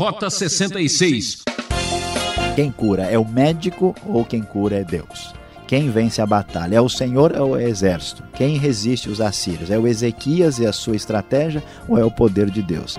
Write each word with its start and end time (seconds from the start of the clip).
Rota 0.00 0.30
66. 0.30 1.42
Quem 2.56 2.72
cura 2.72 3.02
é 3.02 3.18
o 3.18 3.28
médico 3.28 3.94
ou 4.06 4.24
quem 4.24 4.40
cura 4.40 4.76
é 4.76 4.82
Deus? 4.82 5.34
Quem 5.68 5.90
vence 5.90 6.22
a 6.22 6.26
batalha 6.26 6.76
é 6.76 6.80
o 6.80 6.88
Senhor 6.88 7.38
ou 7.38 7.54
é 7.54 7.64
o 7.64 7.68
exército? 7.68 8.22
Quem 8.32 8.56
resiste 8.56 9.10
os 9.10 9.20
assírios? 9.20 9.70
É 9.70 9.78
o 9.78 9.86
Ezequias 9.86 10.58
e 10.58 10.64
a 10.64 10.72
sua 10.72 10.96
estratégia 10.96 11.62
ou 11.86 11.98
é 11.98 12.04
o 12.04 12.10
poder 12.10 12.48
de 12.48 12.62
Deus? 12.62 12.96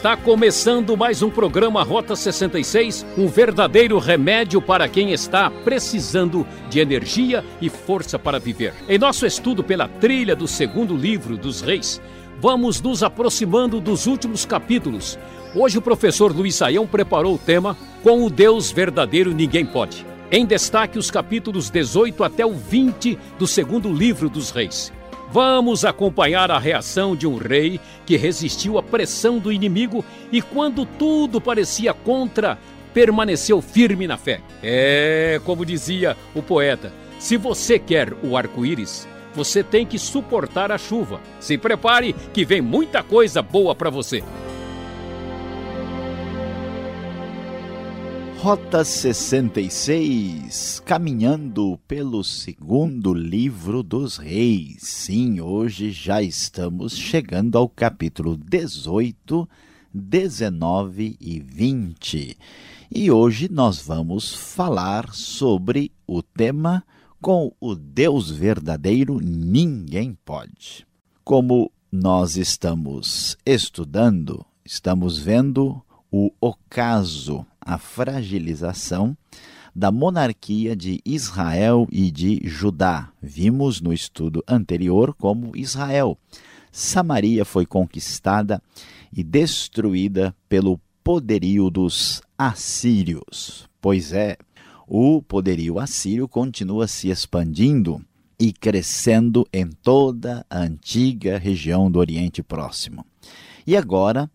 Está 0.00 0.16
começando 0.16 0.96
mais 0.96 1.20
um 1.20 1.28
programa 1.28 1.82
Rota 1.82 2.16
66, 2.16 3.04
um 3.18 3.28
verdadeiro 3.28 3.98
remédio 3.98 4.62
para 4.62 4.88
quem 4.88 5.12
está 5.12 5.50
precisando 5.50 6.46
de 6.70 6.80
energia 6.80 7.44
e 7.60 7.68
força 7.68 8.18
para 8.18 8.38
viver. 8.40 8.72
Em 8.88 8.96
nosso 8.96 9.26
estudo 9.26 9.62
pela 9.62 9.86
trilha 9.86 10.34
do 10.34 10.48
segundo 10.48 10.96
livro 10.96 11.36
dos 11.36 11.60
Reis, 11.60 12.00
vamos 12.40 12.80
nos 12.80 13.02
aproximando 13.02 13.78
dos 13.78 14.06
últimos 14.06 14.46
capítulos. 14.46 15.18
Hoje 15.54 15.76
o 15.76 15.82
professor 15.82 16.34
Luiz 16.34 16.54
Saião 16.54 16.86
preparou 16.86 17.34
o 17.34 17.38
tema 17.38 17.76
Com 18.02 18.24
o 18.24 18.30
Deus 18.30 18.72
verdadeiro 18.72 19.34
ninguém 19.34 19.66
pode. 19.66 20.06
Em 20.32 20.46
destaque 20.46 20.98
os 20.98 21.10
capítulos 21.10 21.68
18 21.68 22.24
até 22.24 22.46
o 22.46 22.54
20 22.54 23.18
do 23.38 23.46
segundo 23.46 23.92
livro 23.92 24.30
dos 24.30 24.50
Reis. 24.50 24.90
Vamos 25.32 25.84
acompanhar 25.84 26.50
a 26.50 26.58
reação 26.58 27.14
de 27.14 27.24
um 27.24 27.36
rei 27.36 27.80
que 28.04 28.16
resistiu 28.16 28.78
à 28.78 28.82
pressão 28.82 29.38
do 29.38 29.52
inimigo 29.52 30.04
e, 30.32 30.42
quando 30.42 30.84
tudo 30.84 31.40
parecia 31.40 31.94
contra, 31.94 32.58
permaneceu 32.92 33.62
firme 33.62 34.08
na 34.08 34.16
fé. 34.16 34.40
É, 34.60 35.40
como 35.44 35.64
dizia 35.64 36.16
o 36.34 36.42
poeta, 36.42 36.92
se 37.20 37.36
você 37.36 37.78
quer 37.78 38.12
o 38.24 38.36
arco-íris, 38.36 39.06
você 39.32 39.62
tem 39.62 39.86
que 39.86 40.00
suportar 40.00 40.72
a 40.72 40.78
chuva. 40.78 41.20
Se 41.38 41.56
prepare 41.56 42.12
que 42.32 42.44
vem 42.44 42.60
muita 42.60 43.00
coisa 43.00 43.40
boa 43.40 43.72
para 43.72 43.88
você. 43.88 44.24
Rota 48.42 48.82
66, 48.82 50.80
caminhando 50.86 51.78
pelo 51.86 52.24
segundo 52.24 53.12
livro 53.12 53.82
dos 53.82 54.16
reis. 54.16 54.78
Sim, 54.80 55.42
hoje 55.42 55.90
já 55.90 56.22
estamos 56.22 56.96
chegando 56.96 57.58
ao 57.58 57.68
capítulo 57.68 58.38
18, 58.38 59.46
19 59.92 61.18
e 61.20 61.38
20. 61.38 62.38
E 62.90 63.10
hoje 63.10 63.46
nós 63.52 63.82
vamos 63.82 64.34
falar 64.34 65.12
sobre 65.12 65.92
o 66.06 66.22
tema 66.22 66.82
com 67.20 67.52
o 67.60 67.74
Deus 67.74 68.30
verdadeiro 68.30 69.20
ninguém 69.20 70.16
pode. 70.24 70.86
Como 71.22 71.70
nós 71.92 72.38
estamos 72.38 73.36
estudando, 73.44 74.42
estamos 74.64 75.18
vendo 75.18 75.82
o 76.10 76.32
ocaso 76.40 77.46
a 77.70 77.78
fragilização 77.78 79.16
da 79.74 79.92
monarquia 79.92 80.74
de 80.74 81.00
Israel 81.04 81.86
e 81.92 82.10
de 82.10 82.40
Judá. 82.42 83.12
Vimos 83.22 83.80
no 83.80 83.92
estudo 83.92 84.42
anterior 84.48 85.14
como 85.14 85.56
Israel. 85.56 86.18
Samaria 86.72 87.44
foi 87.44 87.64
conquistada 87.64 88.60
e 89.16 89.22
destruída 89.22 90.34
pelo 90.48 90.80
poderio 91.04 91.70
dos 91.70 92.20
assírios. 92.36 93.68
Pois 93.80 94.12
é, 94.12 94.36
o 94.88 95.22
poderio 95.22 95.78
assírio 95.78 96.26
continua 96.26 96.88
se 96.88 97.08
expandindo 97.08 98.04
e 98.36 98.52
crescendo 98.52 99.46
em 99.52 99.70
toda 99.70 100.44
a 100.50 100.58
antiga 100.58 101.38
região 101.38 101.88
do 101.88 102.00
Oriente 102.00 102.42
Próximo. 102.42 103.06
E 103.64 103.76
agora 103.76 104.28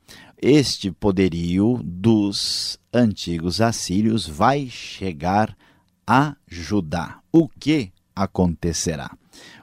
este 0.48 0.92
poderio 0.92 1.82
dos 1.84 2.78
antigos 2.94 3.62
assírios 3.62 4.28
vai 4.28 4.68
chegar 4.70 5.58
a 6.06 6.36
Judá. 6.48 7.18
O 7.32 7.50
que 7.50 7.92
acontecerá? 8.16 9.10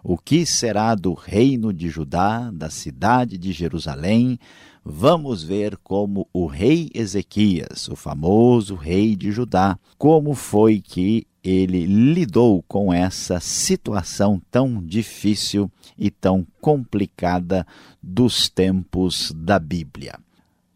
O 0.02 0.18
que 0.18 0.44
será 0.44 0.96
do 0.96 1.14
reino 1.14 1.72
de 1.72 1.88
Judá, 1.88 2.50
da 2.50 2.68
cidade 2.68 3.38
de 3.38 3.52
Jerusalém? 3.52 4.40
Vamos 4.84 5.44
ver 5.44 5.76
como 5.84 6.28
o 6.32 6.46
rei 6.46 6.90
Ezequias, 6.92 7.86
o 7.86 7.94
famoso 7.94 8.74
rei 8.74 9.14
de 9.14 9.30
Judá, 9.30 9.78
como 9.96 10.34
foi 10.34 10.80
que 10.80 11.28
ele 11.44 11.86
lidou 11.86 12.60
com 12.66 12.92
essa 12.92 13.38
situação 13.38 14.42
tão 14.50 14.84
difícil 14.84 15.70
e 15.96 16.10
tão 16.10 16.44
complicada 16.60 17.64
dos 18.02 18.48
tempos 18.48 19.32
da 19.36 19.60
Bíblia. 19.60 20.18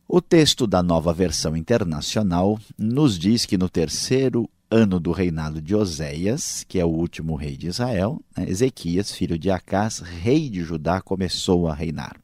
O 0.09 0.21
texto 0.21 0.69
da 0.69 0.85
nova 0.85 1.13
versão 1.13 1.57
internacional 1.57 2.61
nos 2.79 3.19
diz 3.19 3.45
que 3.45 3.59
no 3.59 3.69
terceiro 3.69 4.49
ano 4.71 5.01
do 5.01 5.11
reinado 5.11 5.61
de 5.61 5.75
Oséias, 5.75 6.65
que 6.69 6.79
é 6.79 6.85
o 6.85 6.89
último 6.89 7.35
rei 7.35 7.57
de 7.57 7.67
Israel, 7.67 8.23
né, 8.37 8.49
Ezequias, 8.49 9.11
filho 9.11 9.37
de 9.37 9.51
Acás, 9.51 9.99
rei 9.99 10.49
de 10.49 10.63
Judá, 10.63 11.01
começou 11.01 11.67
a 11.67 11.75
reinar. 11.75 12.15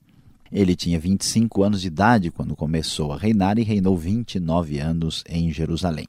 Ele 0.52 0.76
tinha 0.76 0.96
25 0.96 1.64
anos 1.64 1.80
de 1.80 1.88
idade 1.88 2.30
quando 2.30 2.54
começou 2.54 3.12
a 3.12 3.18
reinar 3.18 3.58
e 3.58 3.64
reinou 3.64 3.96
29 3.96 4.78
anos 4.78 5.24
em 5.28 5.52
Jerusalém. 5.52 6.06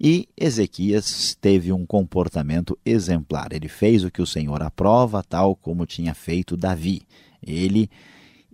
E 0.00 0.28
Ezequias 0.36 1.36
teve 1.40 1.72
um 1.72 1.84
comportamento 1.84 2.78
exemplar. 2.86 3.52
Ele 3.52 3.68
fez 3.68 4.04
o 4.04 4.12
que 4.12 4.22
o 4.22 4.26
Senhor 4.26 4.62
aprova, 4.62 5.24
tal 5.24 5.56
como 5.56 5.86
tinha 5.86 6.14
feito 6.14 6.56
Davi. 6.56 7.02
Ele 7.42 7.90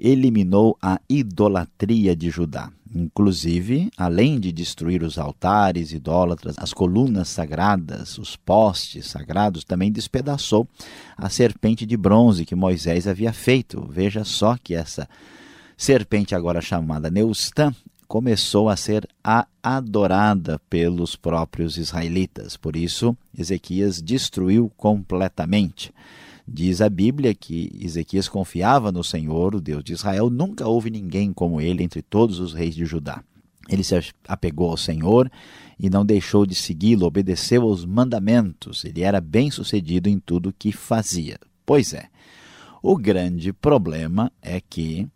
eliminou 0.01 0.77
a 0.81 0.99
idolatria 1.09 2.17
de 2.17 2.31
Judá. 2.31 2.73
Inclusive, 2.93 3.89
além 3.97 4.41
de 4.41 4.51
destruir 4.51 5.05
os 5.05 5.17
altares 5.17 5.93
idólatras, 5.93 6.57
as 6.59 6.73
colunas 6.73 7.29
sagradas, 7.29 8.19
os 8.19 8.35
postes 8.35 9.07
sagrados, 9.07 9.63
também 9.63 9.93
despedaçou 9.93 10.67
a 11.17 11.29
serpente 11.29 11.87
de 11.87 11.97
bronze 11.97 12.45
que 12.45 12.57
Moisés 12.57 13.07
havia 13.07 13.33
feito. 13.33 13.87
Veja 13.89 14.25
só 14.25 14.57
que 14.57 14.75
essa 14.75 15.09
serpente, 15.77 16.35
agora 16.35 16.61
chamada 16.61 17.09
Neustã, 17.09 17.73
começou 18.09 18.69
a 18.69 18.77
ser 18.77 19.09
adorada 19.63 20.61
pelos 20.69 21.15
próprios 21.15 21.77
israelitas. 21.77 22.57
Por 22.57 22.75
isso, 22.75 23.17
Ezequias 23.39 24.03
destruiu 24.03 24.69
completamente. 24.77 25.95
Diz 26.53 26.81
a 26.81 26.89
Bíblia 26.89 27.33
que 27.33 27.71
Ezequias 27.81 28.29
confiava 28.29 28.91
no 28.91 29.05
Senhor, 29.05 29.55
o 29.55 29.61
Deus 29.61 29.85
de 29.85 29.93
Israel, 29.93 30.29
nunca 30.29 30.67
houve 30.67 30.91
ninguém 30.91 31.33
como 31.33 31.61
ele 31.61 31.85
entre 31.85 32.03
todos 32.03 32.41
os 32.41 32.53
reis 32.53 32.75
de 32.75 32.85
Judá. 32.85 33.23
Ele 33.69 33.85
se 33.85 33.95
apegou 34.27 34.69
ao 34.69 34.77
Senhor 34.77 35.31
e 35.79 35.89
não 35.89 36.05
deixou 36.05 36.45
de 36.45 36.57
segui-lo, 36.57 37.07
obedeceu 37.07 37.63
aos 37.63 37.85
mandamentos, 37.85 38.85
ele 38.85 39.03
era 39.03 39.21
bem 39.21 39.49
sucedido 39.49 40.09
em 40.09 40.19
tudo 40.19 40.53
que 40.53 40.73
fazia. 40.73 41.39
Pois 41.65 41.93
é, 41.93 42.09
o 42.83 42.97
grande 42.97 43.53
problema 43.53 44.33
é 44.43 44.61
que 44.61 45.07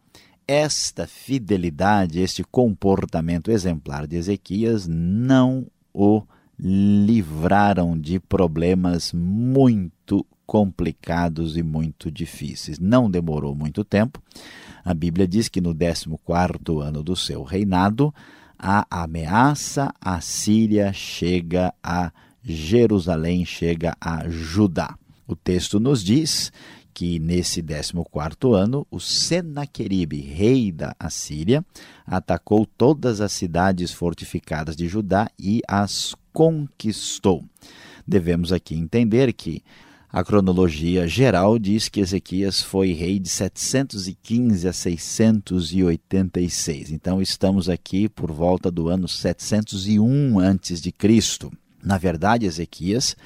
esta 0.46 1.04
fidelidade, 1.04 2.20
este 2.20 2.44
comportamento 2.44 3.50
exemplar 3.50 4.06
de 4.06 4.14
Ezequias 4.14 4.86
não 4.86 5.66
o 5.92 6.22
livraram 6.56 7.98
de 7.98 8.20
problemas 8.20 9.12
muito 9.12 10.24
complicados 10.46 11.56
e 11.56 11.62
muito 11.62 12.10
difíceis. 12.10 12.78
Não 12.78 13.10
demorou 13.10 13.54
muito 13.54 13.84
tempo. 13.84 14.22
A 14.84 14.92
Bíblia 14.92 15.26
diz 15.26 15.48
que 15.48 15.60
no 15.60 15.74
14º 15.74 16.80
ano 16.80 17.02
do 17.02 17.16
seu 17.16 17.42
reinado, 17.42 18.14
a 18.58 18.86
ameaça 18.90 19.92
à 20.00 20.20
Síria 20.20 20.92
chega 20.92 21.72
a 21.82 22.12
Jerusalém, 22.42 23.44
chega 23.44 23.96
a 24.00 24.28
Judá. 24.28 24.96
O 25.26 25.34
texto 25.34 25.80
nos 25.80 26.04
diz 26.04 26.52
que 26.92 27.18
nesse 27.18 27.62
14º 27.62 28.54
ano, 28.54 28.86
o 28.90 29.00
Senaqueribe, 29.00 30.20
rei 30.20 30.70
da 30.70 30.94
Assíria, 30.98 31.64
atacou 32.06 32.64
todas 32.64 33.20
as 33.20 33.32
cidades 33.32 33.90
fortificadas 33.90 34.76
de 34.76 34.86
Judá 34.86 35.28
e 35.38 35.60
as 35.66 36.14
conquistou. 36.32 37.44
Devemos 38.06 38.52
aqui 38.52 38.76
entender 38.76 39.32
que 39.32 39.62
a 40.14 40.22
cronologia 40.22 41.08
geral 41.08 41.58
diz 41.58 41.88
que 41.88 41.98
Ezequias 41.98 42.62
foi 42.62 42.92
rei 42.92 43.18
de 43.18 43.28
715 43.28 44.68
a 44.68 44.72
686. 44.72 46.92
Então 46.92 47.20
estamos 47.20 47.68
aqui 47.68 48.08
por 48.08 48.30
volta 48.30 48.70
do 48.70 48.88
ano 48.88 49.08
701 49.08 50.38
antes 50.38 50.80
de 50.80 50.92
Cristo. 50.92 51.50
Na 51.82 51.98
verdade, 51.98 52.46
Ezequias 52.46 53.16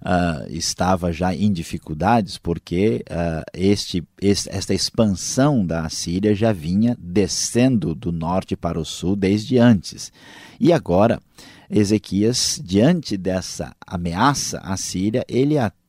uh, 0.00 0.46
estava 0.48 1.12
já 1.12 1.34
em 1.34 1.52
dificuldades 1.52 2.38
porque 2.38 3.04
uh, 3.10 3.42
este, 3.52 4.04
este, 4.22 4.48
esta 4.48 4.72
expansão 4.72 5.66
da 5.66 5.86
Assíria 5.86 6.36
já 6.36 6.52
vinha 6.52 6.96
descendo 7.00 7.96
do 7.96 8.12
norte 8.12 8.54
para 8.54 8.78
o 8.78 8.84
sul 8.84 9.16
desde 9.16 9.58
antes. 9.58 10.12
E 10.60 10.72
agora 10.72 11.20
Ezequias, 11.68 12.62
diante 12.64 13.16
dessa 13.16 13.74
ameaça 13.84 14.58
à 14.58 14.76
Síria, 14.76 15.24
ele 15.28 15.58
até 15.58 15.87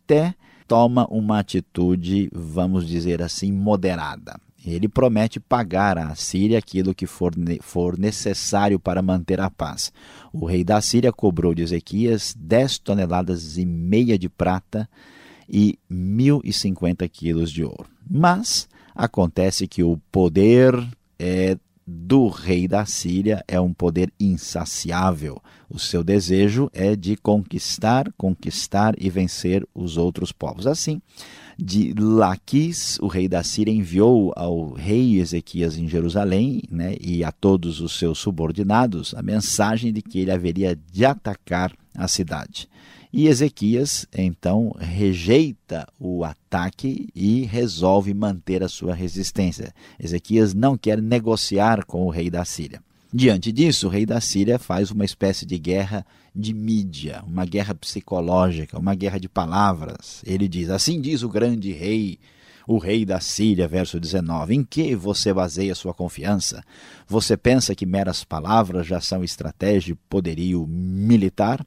toma 0.67 1.07
uma 1.09 1.39
atitude, 1.39 2.29
vamos 2.31 2.87
dizer 2.87 3.21
assim, 3.21 3.51
moderada. 3.51 4.39
Ele 4.65 4.87
promete 4.87 5.39
pagar 5.39 5.97
à 5.97 6.13
Síria 6.15 6.59
aquilo 6.59 6.93
que 6.93 7.07
for, 7.07 7.33
for 7.61 7.97
necessário 7.97 8.79
para 8.79 9.01
manter 9.01 9.39
a 9.39 9.49
paz. 9.49 9.91
O 10.33 10.45
rei 10.45 10.63
da 10.63 10.81
Síria 10.81 11.11
cobrou 11.11 11.55
de 11.55 11.63
Ezequias 11.63 12.35
10 12.37 12.79
toneladas 12.79 13.57
e 13.57 13.65
meia 13.65 14.19
de 14.19 14.27
prata 14.27 14.87
e 15.47 15.79
1.050 15.91 17.09
quilos 17.09 17.51
de 17.51 17.63
ouro. 17.63 17.87
Mas 18.09 18.67
acontece 18.93 19.67
que 19.67 19.81
o 19.81 19.97
poder 20.11 20.75
é, 21.17 21.57
do 21.91 22.27
rei 22.27 22.67
da 22.67 22.85
Síria 22.85 23.43
é 23.47 23.59
um 23.59 23.73
poder 23.73 24.13
insaciável. 24.19 25.41
O 25.67 25.79
seu 25.79 26.03
desejo 26.03 26.69
é 26.71 26.95
de 26.95 27.17
conquistar, 27.17 28.11
conquistar 28.15 28.93
e 28.99 29.09
vencer 29.09 29.67
os 29.73 29.97
outros 29.97 30.31
povos. 30.31 30.67
Assim, 30.67 31.01
de 31.57 31.93
Laquis, 31.93 32.99
o 33.01 33.07
rei 33.07 33.27
da 33.27 33.43
Síria 33.43 33.73
enviou 33.73 34.31
ao 34.35 34.73
rei 34.73 35.19
Ezequias 35.19 35.77
em 35.77 35.89
Jerusalém 35.89 36.61
né, 36.69 36.95
e 37.01 37.23
a 37.23 37.31
todos 37.31 37.81
os 37.81 37.97
seus 37.97 38.19
subordinados 38.19 39.15
a 39.15 39.23
mensagem 39.23 39.91
de 39.91 40.03
que 40.03 40.19
ele 40.19 40.31
haveria 40.31 40.79
de 40.91 41.05
atacar 41.05 41.73
a 41.95 42.07
cidade. 42.07 42.69
E 43.11 43.27
Ezequias, 43.27 44.05
então, 44.15 44.71
rejeita 44.77 45.87
o 45.99 46.23
ataque 46.23 47.09
e 47.15 47.43
resolve 47.43 48.13
manter 48.13 48.63
a 48.63 48.69
sua 48.69 48.93
resistência. 48.93 49.73
Ezequias 49.99 50.53
não 50.53 50.77
quer 50.77 51.01
negociar 51.01 51.85
com 51.85 52.05
o 52.05 52.09
rei 52.11 52.29
da 52.29 52.45
Síria. 52.45 52.79
Diante 53.11 53.51
disso, 53.51 53.87
o 53.87 53.89
rei 53.89 54.05
da 54.05 54.21
Síria 54.21 54.59
faz 54.59 54.91
uma 54.91 55.03
espécie 55.03 55.43
de 55.43 55.57
guerra 55.57 56.05
de 56.35 56.53
mídia, 56.53 57.23
uma 57.25 57.43
guerra 57.43 57.73
psicológica, 57.73 58.77
uma 58.77 58.93
guerra 58.93 59.19
de 59.19 59.27
palavras. 59.27 60.21
Ele 60.23 60.47
diz: 60.47 60.69
Assim 60.69 61.01
diz 61.01 61.23
o 61.23 61.29
grande 61.29 61.71
rei, 61.71 62.19
o 62.67 62.77
rei 62.77 63.03
da 63.03 63.19
Síria, 63.19 63.67
verso 63.67 63.99
19: 63.99 64.53
Em 64.53 64.63
que 64.63 64.95
você 64.95 65.33
baseia 65.33 65.73
sua 65.73 65.95
confiança? 65.95 66.63
Você 67.07 67.35
pensa 67.35 67.73
que 67.73 67.87
meras 67.87 68.23
palavras 68.23 68.85
já 68.85 69.01
são 69.01 69.23
estratégia 69.23 69.93
e 69.93 69.97
poderio 70.07 70.67
militar? 70.67 71.65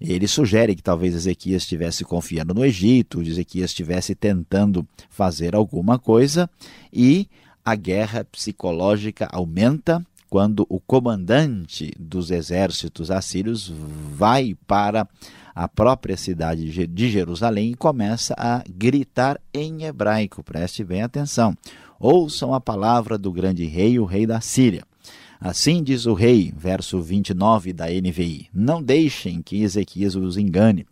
Ele 0.00 0.26
sugere 0.26 0.74
que 0.74 0.82
talvez 0.82 1.14
Ezequias 1.14 1.62
estivesse 1.62 2.04
confiando 2.04 2.54
no 2.54 2.64
Egito, 2.64 3.20
Ezequias 3.20 3.70
estivesse 3.70 4.14
tentando 4.14 4.86
fazer 5.10 5.54
alguma 5.54 5.98
coisa 5.98 6.48
e 6.92 7.28
a 7.64 7.74
guerra 7.74 8.24
psicológica 8.24 9.28
aumenta 9.30 10.04
quando 10.30 10.64
o 10.68 10.80
comandante 10.80 11.92
dos 11.98 12.30
exércitos 12.30 13.10
assírios 13.10 13.70
vai 14.12 14.56
para 14.66 15.06
a 15.54 15.68
própria 15.68 16.16
cidade 16.16 16.86
de 16.86 17.10
Jerusalém 17.10 17.72
e 17.72 17.74
começa 17.74 18.34
a 18.38 18.62
gritar 18.68 19.38
em 19.52 19.82
hebraico. 19.82 20.42
Preste 20.42 20.82
bem 20.84 21.02
atenção. 21.02 21.54
Ouçam 21.98 22.54
a 22.54 22.60
palavra 22.60 23.18
do 23.18 23.30
grande 23.30 23.66
rei, 23.66 23.98
o 23.98 24.04
rei 24.04 24.24
da 24.24 24.40
Síria. 24.40 24.84
Assim 25.40 25.82
diz 25.82 26.04
o 26.04 26.12
rei, 26.12 26.52
verso 26.54 27.00
29 27.00 27.72
da 27.72 27.86
NVI: 27.86 28.50
Não 28.52 28.82
deixem 28.82 29.40
que 29.40 29.62
Ezequias 29.62 30.14
os 30.14 30.36
engane. 30.36 30.86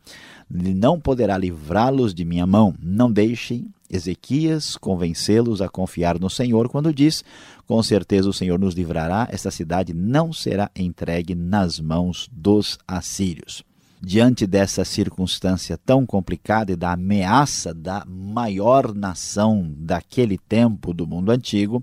Ele 0.50 0.72
não 0.72 0.98
poderá 0.98 1.36
livrá-los 1.36 2.14
de 2.14 2.24
minha 2.24 2.46
mão. 2.46 2.74
Não 2.82 3.12
deixem 3.12 3.66
Ezequias 3.90 4.74
convencê-los 4.78 5.60
a 5.60 5.68
confiar 5.68 6.18
no 6.18 6.30
Senhor 6.30 6.70
quando 6.70 6.94
diz: 6.94 7.22
Com 7.66 7.82
certeza 7.82 8.30
o 8.30 8.32
Senhor 8.32 8.58
nos 8.58 8.74
livrará, 8.74 9.28
esta 9.30 9.50
cidade 9.50 9.92
não 9.92 10.32
será 10.32 10.70
entregue 10.74 11.34
nas 11.34 11.78
mãos 11.78 12.26
dos 12.32 12.78
assírios. 12.88 13.62
Diante 14.00 14.46
dessa 14.46 14.84
circunstância 14.84 15.76
tão 15.76 16.06
complicada 16.06 16.70
e 16.70 16.76
da 16.76 16.92
ameaça 16.92 17.74
da 17.74 18.04
maior 18.06 18.94
nação 18.94 19.74
daquele 19.76 20.38
tempo 20.38 20.94
do 20.94 21.04
mundo 21.04 21.32
antigo, 21.32 21.82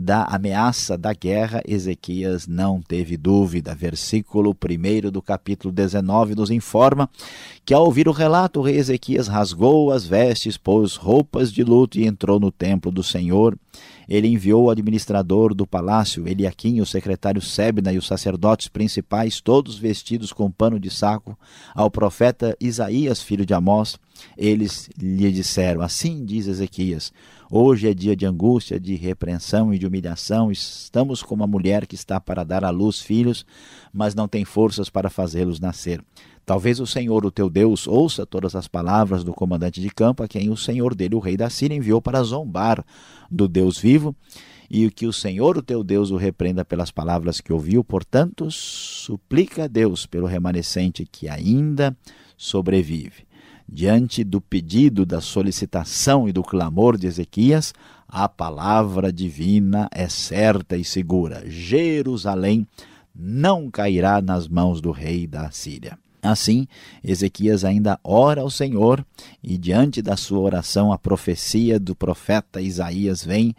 da 0.00 0.22
ameaça 0.22 0.96
da 0.96 1.12
guerra, 1.12 1.60
Ezequias 1.66 2.46
não 2.46 2.80
teve 2.80 3.16
dúvida. 3.16 3.74
Versículo 3.74 4.54
1 4.54 5.10
do 5.10 5.20
capítulo 5.20 5.74
19 5.74 6.36
nos 6.36 6.52
informa 6.52 7.10
que, 7.64 7.74
ao 7.74 7.84
ouvir 7.84 8.06
o 8.06 8.12
relato, 8.12 8.60
o 8.60 8.62
rei 8.62 8.76
Ezequias 8.76 9.26
rasgou 9.26 9.90
as 9.90 10.06
vestes, 10.06 10.56
pôs 10.56 10.94
roupas 10.94 11.52
de 11.52 11.64
luto 11.64 11.98
e 11.98 12.06
entrou 12.06 12.38
no 12.38 12.52
templo 12.52 12.92
do 12.92 13.02
Senhor. 13.02 13.58
Ele 14.08 14.28
enviou 14.28 14.66
o 14.66 14.70
administrador 14.70 15.52
do 15.52 15.66
palácio, 15.66 16.28
Eliaquim, 16.28 16.80
o 16.80 16.86
secretário 16.86 17.42
Sebna 17.42 17.92
e 17.92 17.98
os 17.98 18.06
sacerdotes 18.06 18.68
principais, 18.68 19.40
todos 19.40 19.76
vestidos 19.76 20.32
com 20.32 20.48
pano 20.48 20.78
de 20.78 20.90
saco, 20.90 21.36
ao 21.74 21.90
profeta 21.90 22.56
Isaías, 22.60 23.20
filho 23.20 23.44
de 23.44 23.52
Amós. 23.52 23.98
Eles 24.36 24.88
lhe 24.96 25.30
disseram: 25.32 25.82
Assim 25.82 26.24
diz 26.24 26.46
Ezequias 26.46 27.12
Hoje 27.50 27.88
é 27.88 27.94
dia 27.94 28.14
de 28.14 28.26
angústia, 28.26 28.78
de 28.78 28.94
repreensão 28.94 29.72
e 29.72 29.78
de 29.78 29.86
humilhação. 29.86 30.52
Estamos 30.52 31.22
como 31.22 31.42
a 31.42 31.46
mulher 31.46 31.86
que 31.86 31.94
está 31.94 32.20
para 32.20 32.44
dar 32.44 32.62
à 32.62 32.68
luz 32.68 33.00
filhos, 33.00 33.46
mas 33.90 34.14
não 34.14 34.28
tem 34.28 34.44
forças 34.44 34.90
para 34.90 35.08
fazê-los 35.08 35.58
nascer. 35.58 36.04
Talvez 36.44 36.78
o 36.78 36.86
Senhor, 36.86 37.24
o 37.24 37.30
teu 37.30 37.48
Deus, 37.48 37.86
ouça 37.86 38.26
todas 38.26 38.54
as 38.54 38.68
palavras 38.68 39.24
do 39.24 39.32
comandante 39.32 39.80
de 39.80 39.88
campo, 39.88 40.22
a 40.22 40.28
quem 40.28 40.50
o 40.50 40.58
Senhor 40.58 40.94
dele, 40.94 41.14
o 41.14 41.20
rei 41.20 41.38
da 41.38 41.48
Síria, 41.48 41.74
enviou 41.74 42.02
para 42.02 42.22
zombar 42.22 42.84
do 43.30 43.48
Deus 43.48 43.78
vivo, 43.78 44.14
e 44.68 44.90
que 44.90 45.06
o 45.06 45.12
Senhor, 45.12 45.56
o 45.56 45.62
teu 45.62 45.82
Deus, 45.82 46.10
o 46.10 46.18
repreenda 46.18 46.66
pelas 46.66 46.90
palavras 46.90 47.40
que 47.40 47.50
ouviu. 47.50 47.82
Portanto, 47.82 48.50
suplica 48.50 49.64
a 49.64 49.68
Deus 49.68 50.04
pelo 50.04 50.26
remanescente 50.26 51.08
que 51.10 51.30
ainda 51.30 51.96
sobrevive. 52.36 53.27
Diante 53.70 54.24
do 54.24 54.40
pedido, 54.40 55.04
da 55.04 55.20
solicitação 55.20 56.26
e 56.26 56.32
do 56.32 56.42
clamor 56.42 56.96
de 56.96 57.06
Ezequias, 57.06 57.74
a 58.08 58.26
palavra 58.26 59.12
divina 59.12 59.88
é 59.92 60.08
certa 60.08 60.76
e 60.76 60.82
segura. 60.82 61.42
Jerusalém 61.46 62.66
não 63.14 63.70
cairá 63.70 64.22
nas 64.22 64.48
mãos 64.48 64.80
do 64.80 64.90
rei 64.90 65.26
da 65.26 65.50
Síria. 65.50 65.98
Assim, 66.22 66.66
Ezequias 67.04 67.64
ainda 67.64 68.00
ora 68.02 68.40
ao 68.40 68.50
Senhor, 68.50 69.04
e 69.42 69.58
diante 69.58 70.00
da 70.00 70.16
sua 70.16 70.40
oração, 70.40 70.90
a 70.90 70.98
profecia 70.98 71.78
do 71.78 71.94
profeta 71.94 72.60
Isaías 72.60 73.22
vem 73.22 73.54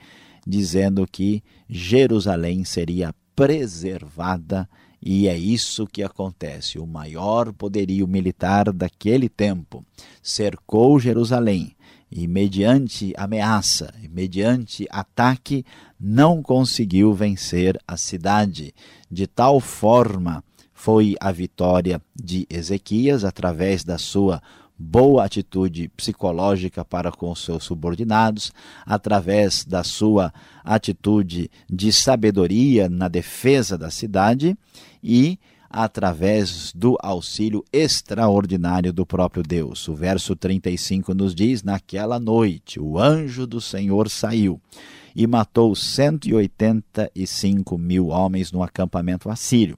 dizendo 0.46 1.06
que 1.10 1.44
Jerusalém 1.70 2.64
seria 2.66 3.14
preservada 3.36 4.68
e 5.02 5.28
é 5.28 5.38
isso 5.38 5.88
que 5.88 6.04
acontece. 6.04 6.78
O 6.78 6.86
maior 6.86 7.54
poderio 7.54 8.08
militar 8.08 8.72
daquele 8.72 9.30
tempo 9.30 9.86
cercou 10.22 11.00
Jerusalém 11.00 11.76
e, 12.12 12.28
mediante 12.28 13.14
ameaça, 13.16 13.94
mediante 14.10 14.88
ataque, 14.90 15.64
não 16.00 16.42
conseguiu 16.42 17.14
vencer 17.14 17.80
a 17.88 17.96
cidade. 17.96 18.74
De 19.10 19.28
tal 19.28 19.60
forma 19.60 20.44
foi 20.74 21.16
a 21.20 21.32
vitória 21.32 22.02
de 22.16 22.46
Ezequias 22.50 23.24
através 23.24 23.84
da 23.84 23.98
sua 23.98 24.42
boa 24.82 25.26
atitude 25.26 25.90
psicológica 25.90 26.86
para 26.86 27.12
com 27.12 27.36
seus 27.36 27.66
subordinados, 27.66 28.54
através 28.86 29.66
da 29.66 29.84
sua 29.84 30.34
atitude 30.64 31.52
de 31.70 31.92
sabedoria 31.92 32.88
na 32.88 33.10
defesa 33.10 33.78
da 33.78 33.92
cidade 33.92 34.58
e 35.04 35.38
através 35.70 36.74
do 36.74 36.98
auxílio 37.00 37.64
extraordinário 37.72 38.92
do 38.92 39.06
próprio 39.06 39.44
Deus. 39.44 39.88
O 39.88 39.94
verso 39.94 40.36
35 40.36 41.14
nos 41.14 41.36
diz: 41.36 41.62
Naquela 41.62 42.20
noite 42.20 42.80
o 42.80 42.98
anjo 42.98 43.46
do 43.46 43.62
Senhor 43.62 44.10
saiu 44.10 44.60
e 45.16 45.28
matou 45.28 45.76
185 45.76 47.78
mil 47.78 48.08
homens 48.08 48.52
no 48.52 48.64
acampamento 48.64 49.30
assírio. 49.30 49.78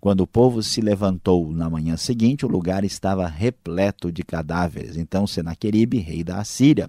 Quando 0.00 0.20
o 0.20 0.26
povo 0.26 0.62
se 0.62 0.80
levantou 0.80 1.52
na 1.52 1.68
manhã 1.68 1.96
seguinte, 1.96 2.46
o 2.46 2.48
lugar 2.48 2.84
estava 2.84 3.26
repleto 3.26 4.12
de 4.12 4.22
cadáveres. 4.22 4.96
Então 4.96 5.26
Senaqueribe, 5.26 5.98
rei 5.98 6.22
da 6.22 6.38
Assíria, 6.38 6.88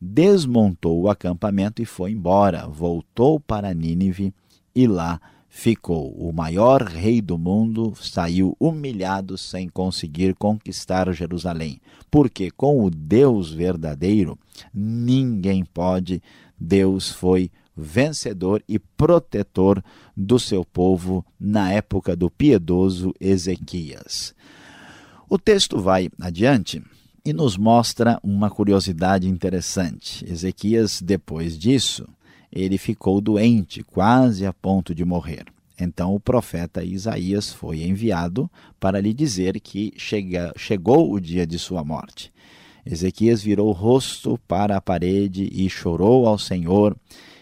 desmontou 0.00 1.00
o 1.00 1.08
acampamento 1.08 1.80
e 1.80 1.84
foi 1.84 2.10
embora. 2.10 2.66
Voltou 2.66 3.38
para 3.38 3.72
Nínive 3.72 4.34
e 4.74 4.88
lá 4.88 5.20
ficou. 5.54 6.10
O 6.12 6.32
maior 6.32 6.82
rei 6.82 7.20
do 7.20 7.36
mundo 7.36 7.92
saiu 8.00 8.56
humilhado 8.58 9.36
sem 9.36 9.68
conseguir 9.68 10.34
conquistar 10.34 11.12
Jerusalém, 11.12 11.78
porque 12.10 12.50
com 12.50 12.82
o 12.82 12.88
Deus 12.88 13.52
verdadeiro 13.52 14.38
ninguém 14.72 15.62
pode. 15.62 16.22
Deus 16.58 17.10
foi 17.10 17.50
vencedor 17.76 18.64
e 18.66 18.78
protetor 18.78 19.84
do 20.16 20.38
seu 20.38 20.64
povo 20.64 21.24
na 21.38 21.70
época 21.70 22.16
do 22.16 22.30
piedoso 22.30 23.12
Ezequias. 23.20 24.34
O 25.28 25.38
texto 25.38 25.78
vai 25.78 26.08
adiante 26.18 26.82
e 27.22 27.32
nos 27.32 27.58
mostra 27.58 28.18
uma 28.22 28.48
curiosidade 28.48 29.28
interessante. 29.28 30.24
Ezequias, 30.26 31.02
depois 31.02 31.58
disso, 31.58 32.08
ele 32.52 32.76
ficou 32.76 33.20
doente, 33.20 33.82
quase 33.82 34.44
a 34.44 34.52
ponto 34.52 34.94
de 34.94 35.04
morrer. 35.04 35.46
Então 35.80 36.14
o 36.14 36.20
profeta 36.20 36.84
Isaías 36.84 37.52
foi 37.52 37.82
enviado 37.82 38.50
para 38.78 39.00
lhe 39.00 39.12
dizer 39.12 39.58
que 39.60 39.92
chega, 39.96 40.52
chegou 40.56 41.12
o 41.12 41.18
dia 41.18 41.46
de 41.46 41.58
sua 41.58 41.82
morte. 41.82 42.30
Ezequias 42.84 43.42
virou 43.42 43.68
o 43.68 43.72
rosto 43.72 44.38
para 44.46 44.76
a 44.76 44.80
parede 44.80 45.48
e 45.52 45.68
chorou 45.70 46.26
ao 46.26 46.38
Senhor 46.38 46.96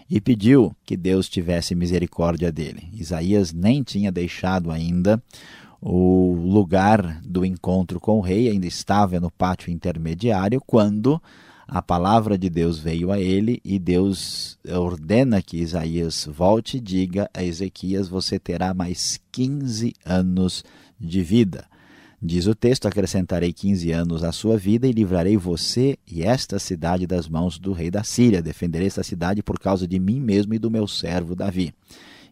e 0.09 0.21
pediu 0.21 0.75
que 0.85 0.97
Deus 0.97 1.29
tivesse 1.29 1.75
misericórdia 1.75 2.53
dele. 2.53 2.89
Isaías 2.93 3.53
nem 3.53 3.83
tinha 3.83 4.13
deixado 4.13 4.71
ainda 4.71 5.23
o 5.81 6.35
lugar 6.35 7.21
do 7.23 7.45
encontro 7.45 7.99
com 7.99 8.19
o 8.19 8.21
rei, 8.21 8.49
ainda 8.49 8.67
estava 8.67 9.19
no 9.19 9.31
pátio 9.31 9.73
intermediário, 9.73 10.61
quando 10.61 11.21
a 11.73 11.81
palavra 11.81 12.37
de 12.37 12.51
Deus 12.51 12.81
veio 12.81 13.13
a 13.13 13.21
ele 13.21 13.61
e 13.65 13.79
Deus 13.79 14.59
ordena 14.69 15.41
que 15.41 15.59
Isaías 15.59 16.29
volte 16.29 16.79
e 16.79 16.81
diga 16.81 17.31
a 17.33 17.45
Ezequias: 17.45 18.09
Você 18.09 18.41
terá 18.41 18.75
mais 18.75 19.21
15 19.31 19.95
anos 20.05 20.65
de 20.99 21.23
vida. 21.23 21.65
Diz 22.21 22.49
o 22.49 22.57
texto: 22.57 22.89
Acrescentarei 22.89 23.53
15 23.53 23.93
anos 23.93 24.25
à 24.25 24.33
sua 24.33 24.59
vida 24.59 24.89
e 24.89 24.93
livrarei 24.93 25.37
você 25.37 25.97
e 26.11 26.25
esta 26.25 26.59
cidade 26.59 27.07
das 27.07 27.29
mãos 27.29 27.57
do 27.57 27.73
rei 27.73 27.89
da 27.89 28.03
Síria. 28.03 28.43
Defenderei 28.43 28.89
esta 28.89 29.05
cidade 29.05 29.41
por 29.41 29.61
causa 29.61 29.87
de 29.87 30.01
mim 30.01 30.19
mesmo 30.19 30.53
e 30.53 30.59
do 30.59 30.73
meu 30.73 30.89
servo 30.89 31.37
Davi. 31.37 31.73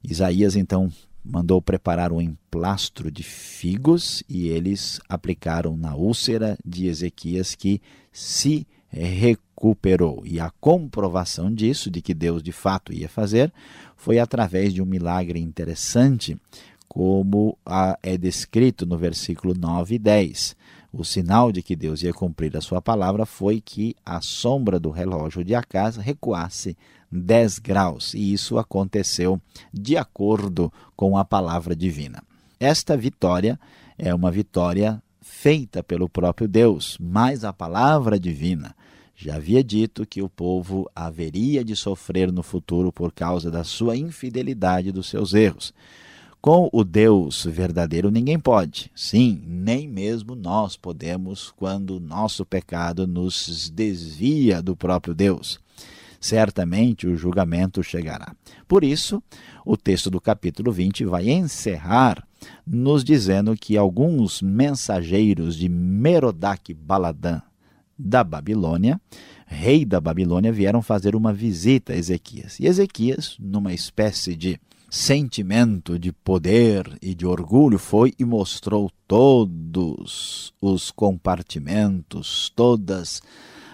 Isaías 0.03 0.57
então 0.57 0.91
mandou 1.25 1.63
preparar 1.63 2.13
um 2.13 2.21
emplastro 2.21 3.09
de 3.09 3.23
figos 3.23 4.21
e 4.29 4.49
eles 4.49 5.01
aplicaram 5.09 5.77
na 5.77 5.95
úlcera 5.95 6.59
de 6.67 6.89
Ezequias 6.89 7.55
que 7.55 7.81
se 8.13 8.67
recuperou. 8.91 10.23
E 10.25 10.41
a 10.41 10.51
comprovação 10.61 11.53
disso, 11.53 11.91
de 11.91 12.01
que 12.01 12.15
Deus 12.15 12.43
de 12.43 12.53
fato 12.53 12.93
ia 12.93 13.09
fazer, 13.09 13.53
foi 13.97 14.19
através 14.19 14.73
de 14.73 14.83
um 14.83 14.87
milagre 14.87 15.41
interessante, 15.41 16.37
como 16.89 17.59
é 18.03 18.17
descrito 18.17 18.87
no 18.87 18.97
versículo 18.97 19.55
9 19.55 19.97
e 19.97 19.99
10. 19.99 20.57
O 20.91 21.05
sinal 21.05 21.53
de 21.53 21.63
que 21.63 21.77
Deus 21.77 22.03
ia 22.03 22.15
cumprir 22.15 22.57
a 22.57 22.63
sua 22.63 22.81
palavra 22.81 23.27
foi 23.27 23.61
que 23.61 23.95
a 24.05 24.23
sombra 24.23 24.81
do 24.81 24.91
relógio 24.91 25.45
de 25.45 25.55
Acas 25.55 25.97
recuasse 25.97 26.77
10 27.13 27.59
graus, 27.59 28.15
e 28.15 28.33
isso 28.33 28.59
aconteceu 28.59 29.41
de 29.73 29.97
acordo 29.97 30.73
com 30.97 31.17
a 31.17 31.25
palavra 31.25 31.77
divina. 31.77 32.23
Esta 32.59 32.97
vitória 32.97 33.61
é 33.99 34.15
uma 34.15 34.31
vitória 34.31 35.03
feita 35.21 35.83
pelo 35.83 36.09
próprio 36.09 36.49
Deus, 36.49 36.97
mas 36.99 37.45
a 37.45 37.53
palavra 37.53 38.19
divina 38.19 38.75
já 39.21 39.35
havia 39.35 39.65
dito 39.65 40.07
que 40.07 40.23
o 40.23 40.29
povo 40.29 40.89
haveria 40.95 41.65
de 41.65 41.75
sofrer 41.75 42.31
no 42.31 42.41
futuro 42.41 42.93
por 42.93 43.13
causa 43.13 43.51
da 43.51 43.65
sua 43.65 43.97
infidelidade 43.97 44.91
e 44.91 44.93
dos 44.93 45.09
seus 45.09 45.35
erros. 45.35 45.75
Com 46.41 46.71
o 46.73 46.85
Deus 46.85 47.45
verdadeiro 47.45 48.13
ninguém 48.13 48.39
pode. 48.39 48.93
Sim, 48.95 49.43
nem 49.45 49.89
mesmo 49.89 50.37
nós 50.37 50.77
podemos 50.77 51.51
quando 51.51 51.99
nosso 51.99 52.47
pecado 52.47 53.09
nos 53.09 53.69
desvia 53.75 54.63
do 54.63 54.77
próprio 54.77 55.13
Deus. 55.13 55.59
Certamente 56.21 57.09
o 57.09 57.17
julgamento 57.17 57.83
chegará. 57.83 58.33
Por 58.69 58.85
isso, 58.85 59.21
o 59.67 59.77
texto 59.77 60.11
do 60.11 60.21
capítulo 60.21 60.71
20 60.71 61.05
vai 61.05 61.29
encerrar 61.29 62.25
nos 62.65 63.03
dizendo 63.03 63.57
que 63.57 63.77
alguns 63.77 64.41
mensageiros 64.41 65.57
de 65.57 65.69
Merodach 65.69 66.73
Baladã 66.73 67.43
da 67.99 68.23
Babilônia, 68.23 69.01
rei 69.47 69.85
da 69.85 70.01
Babilônia, 70.01 70.53
vieram 70.53 70.81
fazer 70.81 71.17
uma 71.17 71.33
visita 71.33 71.93
a 71.93 71.97
Ezequias. 71.97 72.61
E 72.61 72.67
Ezequias, 72.67 73.37
numa 73.41 73.73
espécie 73.73 74.37
de 74.37 74.61
sentimento 74.91 75.99
de 75.99 76.13
poder 76.13 76.97
e 77.03 77.15
de 77.15 77.27
orgulho, 77.27 77.79
foi 77.79 78.15
e 78.19 78.25
mostrou 78.25 78.91
todos 79.07 80.53
os 80.61 80.91
compartimentos, 80.91 82.53
todas 82.55 83.21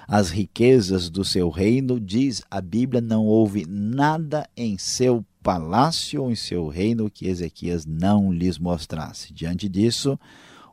as 0.08 0.30
riquezas 0.30 1.08
do 1.10 1.24
seu 1.24 1.50
reino. 1.50 2.00
Diz 2.00 2.42
a 2.50 2.60
Bíblia: 2.60 3.00
não 3.00 3.24
houve 3.24 3.64
nada 3.68 4.48
em 4.56 4.78
seu 4.78 5.24
palácio 5.42 6.22
ou 6.22 6.30
em 6.30 6.34
seu 6.34 6.68
reino 6.68 7.10
que 7.10 7.28
Ezequias 7.28 7.84
não 7.84 8.32
lhes 8.32 8.58
mostrasse. 8.58 9.32
Diante 9.32 9.68
disso, 9.68 10.18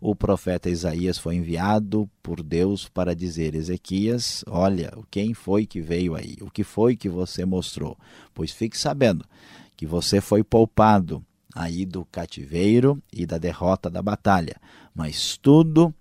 o 0.02 0.16
profeta 0.16 0.68
Isaías 0.68 1.20
foi 1.20 1.36
enviado 1.36 2.10
por 2.24 2.42
Deus 2.42 2.90
para 2.90 3.16
dizer: 3.16 3.54
Ezequias, 3.54 4.44
olha, 4.48 4.92
quem 5.12 5.36
foi 5.36 5.68
que 5.68 5.80
veio 5.80 6.16
aí? 6.16 6.38
O 6.42 6.50
que 6.50 6.64
foi 6.64 6.96
que 6.98 7.08
você 7.08 7.46
mostrou? 7.46 7.96
Pois 8.34 8.52
fique 8.52 8.76
sabendo 8.76 9.24
que 9.78 9.86
você 9.86 10.20
foi 10.20 10.44
poupado 10.44 11.24
aí 11.56 11.86
do 11.86 12.04
cativeiro 12.06 13.02
e 13.14 13.28
da 13.28 13.38
derrota 13.38 13.92
da 13.92 14.02
batalha, 14.02 14.56
mas 14.96 15.38
tudo 15.38 15.94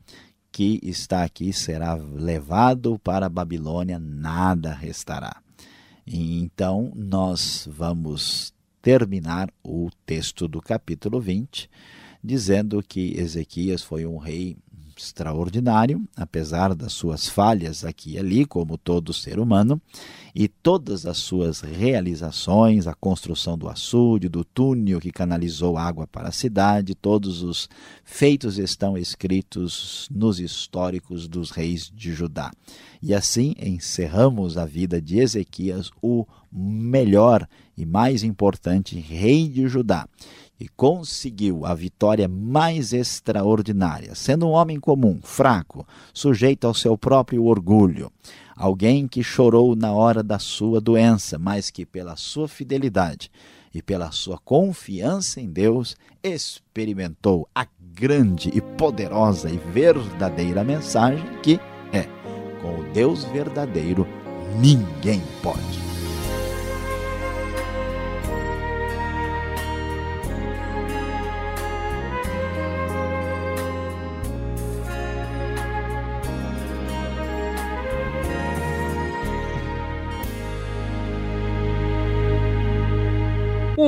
que 0.50 0.80
está 0.82 1.22
aqui 1.22 1.52
será 1.52 1.94
levado 1.94 2.98
para 3.00 3.26
a 3.26 3.30
Babilônia, 3.30 3.98
nada 3.98 4.72
restará. 4.72 5.42
Então 6.06 6.90
nós 6.96 7.68
vamos 7.70 8.54
terminar 8.80 9.50
o 9.62 9.90
texto 10.06 10.48
do 10.48 10.60
capítulo 10.62 11.20
20 11.20 11.68
dizendo 12.22 12.82
que 12.82 13.18
Ezequias 13.18 13.82
foi 13.82 14.06
um 14.06 14.18
rei 14.18 14.56
extraordinário, 15.00 16.06
apesar 16.14 16.74
das 16.74 16.92
suas 16.92 17.26
falhas 17.26 17.84
aqui 17.84 18.12
e 18.12 18.18
ali, 18.18 18.44
como 18.44 18.76
todo 18.76 19.14
ser 19.14 19.38
humano, 19.38 19.80
e 20.34 20.46
todas 20.46 21.06
as 21.06 21.16
suas 21.16 21.60
realizações, 21.60 22.86
a 22.86 22.94
construção 22.94 23.56
do 23.56 23.68
açude, 23.68 24.28
do 24.28 24.44
túnel 24.44 25.00
que 25.00 25.10
canalizou 25.10 25.76
água 25.76 26.06
para 26.06 26.28
a 26.28 26.32
cidade, 26.32 26.94
todos 26.94 27.42
os 27.42 27.68
feitos 28.04 28.58
estão 28.58 28.96
escritos 28.96 30.06
nos 30.10 30.38
históricos 30.38 31.26
dos 31.26 31.50
reis 31.50 31.90
de 31.92 32.12
Judá. 32.12 32.52
E 33.02 33.14
assim 33.14 33.54
encerramos 33.58 34.58
a 34.58 34.66
vida 34.66 35.00
de 35.00 35.18
Ezequias, 35.18 35.90
o 36.02 36.26
melhor 36.52 37.48
e 37.76 37.86
mais 37.86 38.22
importante 38.22 38.98
rei 38.98 39.48
de 39.48 39.66
Judá 39.66 40.06
e 40.60 40.68
conseguiu 40.68 41.64
a 41.64 41.74
vitória 41.74 42.28
mais 42.28 42.92
extraordinária, 42.92 44.14
sendo 44.14 44.46
um 44.46 44.50
homem 44.50 44.78
comum, 44.78 45.18
fraco, 45.22 45.88
sujeito 46.12 46.66
ao 46.66 46.74
seu 46.74 46.98
próprio 46.98 47.46
orgulho, 47.46 48.12
alguém 48.54 49.08
que 49.08 49.22
chorou 49.22 49.74
na 49.74 49.92
hora 49.92 50.22
da 50.22 50.38
sua 50.38 50.78
doença, 50.78 51.38
mas 51.38 51.70
que 51.70 51.86
pela 51.86 52.14
sua 52.14 52.46
fidelidade 52.46 53.30
e 53.72 53.80
pela 53.80 54.12
sua 54.12 54.36
confiança 54.38 55.40
em 55.40 55.48
Deus 55.48 55.96
experimentou 56.22 57.48
a 57.54 57.66
grande 57.94 58.50
e 58.52 58.60
poderosa 58.60 59.48
e 59.48 59.56
verdadeira 59.56 60.62
mensagem 60.62 61.24
que 61.42 61.58
é: 61.92 62.02
com 62.60 62.80
o 62.80 62.92
Deus 62.92 63.24
verdadeiro 63.24 64.06
ninguém 64.60 65.22
pode. 65.42 65.89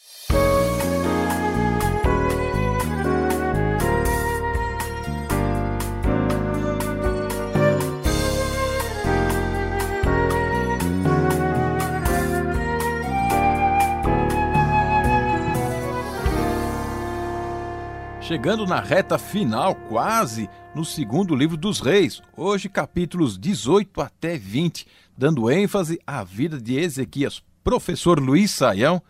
chegando 18.33 18.67
na 18.67 18.81
reta 18.81 19.19
final, 19.19 19.75
quase, 19.75 20.49
no 20.75 20.87
segundo 20.87 21.37
livro 21.37 21.55
dos 21.55 21.81
Reis, 21.81 22.23
hoje 22.35 22.67
capítulos 22.67 23.39
18 23.39 24.01
até 24.01 24.39
20 24.39 24.87
dando 25.23 25.49
ênfase 25.49 26.00
à 26.05 26.25
vida 26.25 26.61
de 26.61 26.76
Ezequias. 26.76 27.45
Professor 27.62 28.19
Luiz 28.19 28.50
Saião, 28.50 29.00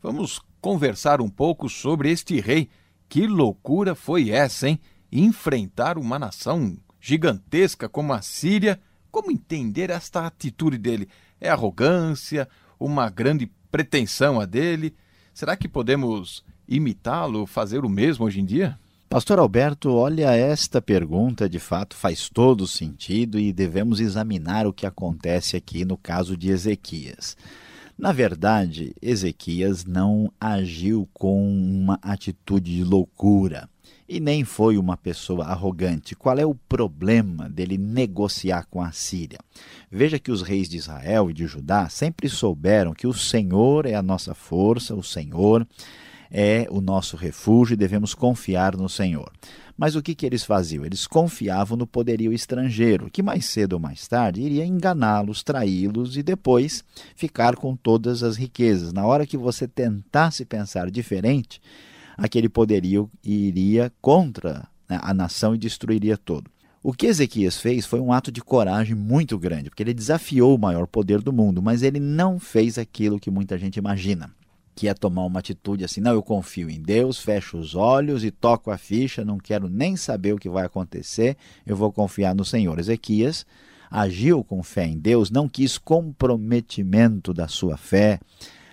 vamos 0.00 0.40
conversar 0.60 1.20
um 1.20 1.28
pouco 1.28 1.68
sobre 1.68 2.08
este 2.08 2.38
rei. 2.38 2.68
Que 3.08 3.26
loucura 3.26 3.96
foi 3.96 4.30
essa, 4.30 4.68
hein? 4.68 4.78
Enfrentar 5.10 5.98
uma 5.98 6.20
nação 6.20 6.78
gigantesca 7.00 7.88
como 7.88 8.12
a 8.12 8.22
Síria. 8.22 8.80
Como 9.10 9.32
entender 9.32 9.90
esta 9.90 10.24
atitude 10.24 10.78
dele? 10.78 11.08
É 11.40 11.50
arrogância? 11.50 12.48
Uma 12.78 13.10
grande 13.10 13.50
pretensão 13.68 14.38
a 14.38 14.46
dele? 14.46 14.94
Será 15.34 15.56
que 15.56 15.66
podemos 15.66 16.44
imitá-lo, 16.68 17.44
fazer 17.44 17.84
o 17.84 17.88
mesmo 17.88 18.24
hoje 18.24 18.40
em 18.40 18.44
dia? 18.44 18.78
Pastor 19.08 19.38
Alberto, 19.38 19.92
olha, 19.94 20.34
esta 20.34 20.82
pergunta 20.82 21.48
de 21.48 21.60
fato 21.60 21.94
faz 21.94 22.28
todo 22.28 22.66
sentido 22.66 23.38
e 23.38 23.52
devemos 23.52 24.00
examinar 24.00 24.66
o 24.66 24.72
que 24.72 24.84
acontece 24.84 25.56
aqui 25.56 25.84
no 25.84 25.96
caso 25.96 26.36
de 26.36 26.50
Ezequias. 26.50 27.36
Na 27.96 28.10
verdade, 28.10 28.96
Ezequias 29.00 29.84
não 29.84 30.30
agiu 30.40 31.08
com 31.14 31.40
uma 31.48 32.00
atitude 32.02 32.74
de 32.74 32.82
loucura 32.82 33.68
e 34.08 34.18
nem 34.18 34.44
foi 34.44 34.76
uma 34.76 34.96
pessoa 34.96 35.46
arrogante. 35.46 36.16
Qual 36.16 36.36
é 36.36 36.44
o 36.44 36.54
problema 36.54 37.48
dele 37.48 37.78
negociar 37.78 38.66
com 38.68 38.82
a 38.82 38.90
Síria? 38.90 39.38
Veja 39.88 40.18
que 40.18 40.32
os 40.32 40.42
reis 40.42 40.68
de 40.68 40.78
Israel 40.78 41.30
e 41.30 41.32
de 41.32 41.46
Judá 41.46 41.88
sempre 41.88 42.28
souberam 42.28 42.92
que 42.92 43.06
o 43.06 43.14
Senhor 43.14 43.86
é 43.86 43.94
a 43.94 44.02
nossa 44.02 44.34
força, 44.34 44.96
o 44.96 45.02
Senhor 45.02 45.64
é 46.30 46.66
o 46.70 46.80
nosso 46.80 47.16
refúgio 47.16 47.74
e 47.74 47.76
devemos 47.76 48.14
confiar 48.14 48.76
no 48.76 48.88
Senhor. 48.88 49.30
Mas 49.76 49.94
o 49.94 50.02
que, 50.02 50.14
que 50.14 50.24
eles 50.24 50.42
faziam? 50.42 50.86
Eles 50.86 51.06
confiavam 51.06 51.76
no 51.76 51.86
poderio 51.86 52.32
estrangeiro, 52.32 53.10
que 53.10 53.22
mais 53.22 53.44
cedo 53.44 53.74
ou 53.74 53.78
mais 53.78 54.08
tarde 54.08 54.40
iria 54.40 54.64
enganá-los, 54.64 55.42
traí-los 55.42 56.16
e 56.16 56.22
depois 56.22 56.82
ficar 57.14 57.56
com 57.56 57.76
todas 57.76 58.22
as 58.22 58.36
riquezas. 58.36 58.92
Na 58.92 59.04
hora 59.04 59.26
que 59.26 59.36
você 59.36 59.68
tentasse 59.68 60.46
pensar 60.46 60.90
diferente, 60.90 61.60
aquele 62.16 62.48
poderio 62.48 63.10
iria 63.22 63.92
contra 64.00 64.66
né, 64.88 64.98
a 65.02 65.12
nação 65.12 65.54
e 65.54 65.58
destruiria 65.58 66.16
todo. 66.16 66.50
O 66.82 66.92
que 66.92 67.06
Ezequias 67.06 67.58
fez 67.58 67.84
foi 67.84 68.00
um 68.00 68.12
ato 68.12 68.32
de 68.32 68.40
coragem 68.40 68.94
muito 68.94 69.38
grande, 69.38 69.68
porque 69.68 69.82
ele 69.82 69.92
desafiou 69.92 70.54
o 70.54 70.58
maior 70.58 70.86
poder 70.86 71.20
do 71.20 71.32
mundo, 71.32 71.60
mas 71.60 71.82
ele 71.82 72.00
não 72.00 72.38
fez 72.38 72.78
aquilo 72.78 73.18
que 73.18 73.30
muita 73.30 73.58
gente 73.58 73.76
imagina 73.76 74.30
que 74.76 74.88
é 74.88 74.92
tomar 74.92 75.24
uma 75.24 75.40
atitude 75.40 75.86
assim, 75.86 76.02
não, 76.02 76.12
eu 76.12 76.22
confio 76.22 76.68
em 76.68 76.82
Deus, 76.82 77.18
fecho 77.18 77.56
os 77.56 77.74
olhos 77.74 78.22
e 78.22 78.30
toco 78.30 78.70
a 78.70 78.76
ficha, 78.76 79.24
não 79.24 79.38
quero 79.38 79.70
nem 79.70 79.96
saber 79.96 80.34
o 80.34 80.38
que 80.38 80.50
vai 80.50 80.66
acontecer, 80.66 81.34
eu 81.64 81.74
vou 81.74 81.90
confiar 81.90 82.34
no 82.34 82.44
Senhor. 82.44 82.78
Ezequias 82.78 83.46
agiu 83.90 84.44
com 84.44 84.62
fé 84.62 84.86
em 84.86 84.98
Deus, 84.98 85.30
não 85.30 85.48
quis 85.48 85.78
comprometimento 85.78 87.32
da 87.32 87.48
sua 87.48 87.78
fé 87.78 88.20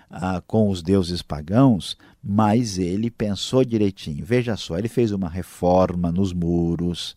ah, 0.09 0.43
com 0.45 0.69
os 0.69 0.81
deuses 0.81 1.21
pagãos, 1.21 1.97
mas 2.21 2.77
ele 2.77 3.09
pensou 3.09 3.63
direitinho. 3.63 4.25
Veja 4.25 4.57
só, 4.57 4.77
ele 4.77 4.89
fez 4.89 5.13
uma 5.13 5.29
reforma 5.29 6.11
nos 6.11 6.33
muros, 6.33 7.15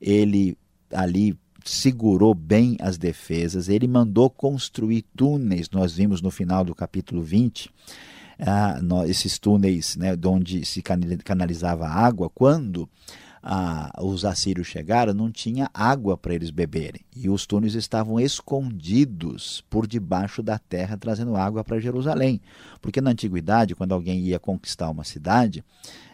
ele 0.00 0.56
ali 0.92 1.36
segurou 1.64 2.34
bem 2.34 2.76
as 2.80 2.96
defesas, 2.96 3.68
ele 3.68 3.88
mandou 3.88 4.30
construir 4.30 5.04
túneis, 5.16 5.68
nós 5.70 5.94
vimos 5.94 6.22
no 6.22 6.30
final 6.30 6.64
do 6.64 6.74
capítulo 6.74 7.20
20, 7.20 7.68
ah, 8.38 8.78
esses 9.06 9.38
túneis 9.38 9.96
né, 9.96 10.14
de 10.14 10.28
onde 10.28 10.64
se 10.64 10.82
canalizava 10.82 11.88
água, 11.88 12.30
quando 12.30 12.88
ah, 13.42 13.90
os 14.02 14.24
assírios 14.24 14.66
chegaram, 14.66 15.14
não 15.14 15.30
tinha 15.30 15.70
água 15.72 16.16
para 16.16 16.34
eles 16.34 16.50
beberem. 16.50 17.00
E 17.14 17.28
os 17.28 17.46
túneis 17.46 17.74
estavam 17.74 18.20
escondidos 18.20 19.64
por 19.70 19.86
debaixo 19.86 20.42
da 20.42 20.58
terra, 20.58 20.96
trazendo 20.96 21.36
água 21.36 21.64
para 21.64 21.80
Jerusalém. 21.80 22.40
Porque 22.80 23.00
na 23.00 23.10
antiguidade, 23.10 23.74
quando 23.74 23.92
alguém 23.92 24.20
ia 24.20 24.38
conquistar 24.38 24.90
uma 24.90 25.04
cidade, 25.04 25.64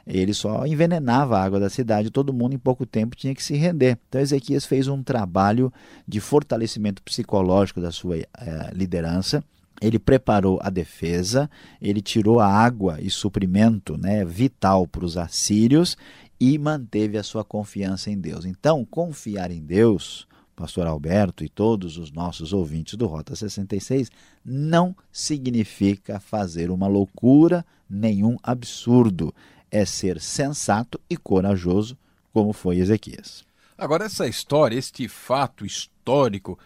ele 0.07 0.35
só 0.35 0.67
envenenava 0.67 1.39
a 1.39 1.43
água 1.43 1.59
da 1.59 1.71
cidade, 1.71 2.11
todo 2.11 2.33
mundo 2.33 2.55
em 2.55 2.59
pouco 2.59 2.85
tempo 2.85 3.17
tinha 3.17 3.35
que 3.35 3.43
se 3.43 3.55
render. 3.55 3.99
Então 4.09 4.21
Ezequias 4.21 4.67
fez 4.67 4.87
um 4.87 5.03
trabalho 5.03 5.73
de 6.07 6.21
fortalecimento 6.21 7.03
psicológico 7.03 7.81
da 7.81 7.91
sua 7.91 8.19
eh, 8.19 8.27
liderança 8.73 9.43
ele 9.85 9.99
preparou 9.99 10.59
a 10.63 10.71
defesa, 10.71 11.51
ele 11.81 12.01
tirou 12.01 12.41
a 12.41 12.47
água 12.47 13.01
e 13.01 13.11
suprimento 13.11 13.97
né, 13.97 14.25
vital 14.25 14.87
para 14.87 15.05
os 15.05 15.17
assírios 15.17 15.97
e 16.41 16.59
manteve 16.59 17.17
a 17.19 17.23
sua 17.23 17.45
confiança 17.45 18.11
em 18.11 18.19
Deus. 18.19 18.45
Então, 18.45 18.85
confiar 18.85 19.51
em 19.51 19.63
Deus, 19.63 20.27
pastor 20.55 20.87
Alberto 20.87 21.45
e 21.45 21.49
todos 21.49 21.99
os 21.99 22.11
nossos 22.11 22.53
ouvintes 22.53 22.95
do 22.95 23.07
Rota 23.07 23.35
66, 23.35 24.11
não 24.45 24.95
significa 25.13 26.21
fazer 26.21 26.71
uma 26.71 26.87
loucura, 26.87 27.65
nenhum 27.89 28.37
absurdo. 28.43 29.35
É 29.71 29.85
ser 29.85 30.21
sensato 30.21 31.01
e 31.11 31.17
corajoso, 31.17 31.97
como 32.33 32.53
foi 32.53 32.79
Ezequias. 32.79 33.45
Agora, 33.77 34.05
essa 34.05 34.27
história, 34.29 34.79
este 34.79 35.09
fato 35.09 35.67
histórico, 35.67 36.59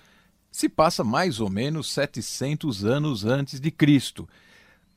se 0.59 0.68
passa 0.68 1.05
mais 1.05 1.38
ou 1.38 1.49
menos 1.49 1.88
700 1.92 2.85
anos 2.85 3.25
antes 3.25 3.61
de 3.61 3.71
Cristo. 3.71 4.29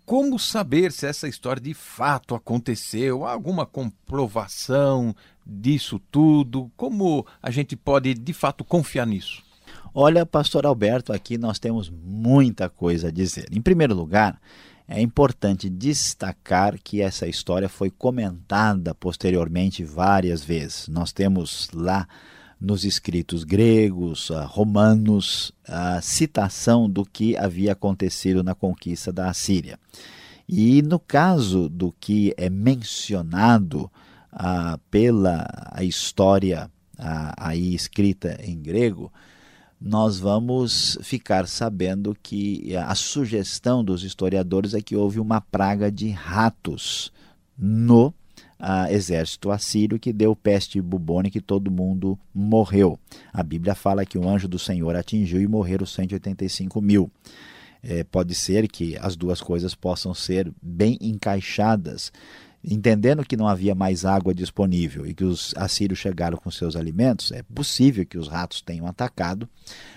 Como 0.04 0.40
saber 0.40 0.92
se 0.92 1.06
essa 1.06 1.28
história 1.28 1.62
de 1.62 1.76
fato 1.76 2.34
aconteceu? 2.34 3.24
Há 3.28 3.32
alguma 3.32 3.64
comprovação 3.64 5.16
disso 5.46 6.02
tudo? 6.10 6.72
Como 6.76 7.28
a 7.44 7.52
gente 7.52 7.76
pode 7.76 8.16
de 8.16 8.34
fato 8.34 8.64
confiar 8.64 9.06
nisso? 9.06 9.44
Olha, 9.94 10.26
pastor 10.26 10.66
Alberto, 10.66 11.14
aqui 11.14 11.38
nós 11.38 11.60
temos 11.60 11.92
muita 11.92 12.68
coisa 12.68 13.10
a 13.10 13.12
dizer. 13.12 13.46
Em 13.52 13.62
primeiro 13.62 13.94
lugar, 13.94 14.42
é 14.88 15.00
importante 15.00 15.70
destacar 15.70 16.80
que 16.84 17.04
essa 17.04 17.28
história 17.28 17.70
foi 17.70 17.92
comentada 17.92 18.96
posteriormente 18.96 19.84
várias 19.84 20.44
vezes. 20.44 20.88
Nós 20.88 21.12
temos 21.12 21.70
lá 21.72 22.08
nos 22.62 22.86
escritos 22.86 23.44
gregos, 23.44 24.30
romanos, 24.46 25.52
a 25.68 26.00
citação 26.00 26.88
do 26.88 27.04
que 27.04 27.36
havia 27.36 27.72
acontecido 27.72 28.44
na 28.44 28.54
conquista 28.54 29.12
da 29.12 29.32
Assíria. 29.32 29.80
E 30.48 30.84
no 30.84 31.00
caso 31.00 31.68
do 31.68 31.92
que 32.00 32.36
é 32.38 32.50
mencionado 32.52 33.90
uh, 34.32 34.78
pela 34.92 35.48
a 35.72 35.84
história 35.84 36.70
uh, 37.00 37.34
aí 37.38 37.74
escrita 37.74 38.38
em 38.44 38.62
grego, 38.62 39.12
nós 39.80 40.20
vamos 40.20 41.00
ficar 41.02 41.48
sabendo 41.48 42.16
que 42.22 42.76
a 42.76 42.94
sugestão 42.94 43.84
dos 43.84 44.04
historiadores 44.04 44.76
é 44.76 44.82
que 44.82 44.96
houve 44.96 45.20
uma 45.20 45.42
praga 45.42 45.92
de 45.92 46.10
ratos 46.12 47.12
no 47.58 48.14
exército 48.90 49.50
assírio 49.50 50.00
que 50.00 50.14
deu 50.14 50.36
peste 50.36 50.80
bubônica 50.82 51.38
e 51.38 51.42
todo 51.42 51.72
mundo 51.72 52.18
morreu. 52.34 53.00
A 53.34 53.42
Bíblia 53.42 53.74
fala 53.74 54.06
que 54.06 54.18
o 54.18 54.28
anjo 54.28 54.48
do 54.48 54.60
Senhor 54.60 54.96
atingiu 54.96 55.42
e 55.42 55.48
morreram 55.48 55.86
185 55.86 56.82
mil. 56.82 57.10
É, 57.84 58.04
pode 58.04 58.36
ser 58.36 58.68
que 58.68 58.96
as 58.98 59.16
duas 59.16 59.42
coisas 59.42 59.74
possam 59.74 60.14
ser 60.14 60.52
bem 60.62 60.98
encaixadas. 61.02 62.12
Entendendo 62.64 63.26
que 63.26 63.36
não 63.36 63.48
havia 63.48 63.74
mais 63.74 64.06
água 64.06 64.36
disponível 64.36 65.08
e 65.08 65.16
que 65.16 65.24
os 65.24 65.52
assírios 65.58 65.98
chegaram 65.98 66.38
com 66.38 66.52
seus 66.52 66.76
alimentos, 66.76 67.32
é 67.32 67.42
possível 67.42 68.06
que 68.06 68.20
os 68.20 68.28
ratos 68.28 68.62
tenham 68.62 68.86
atacado 68.86 69.50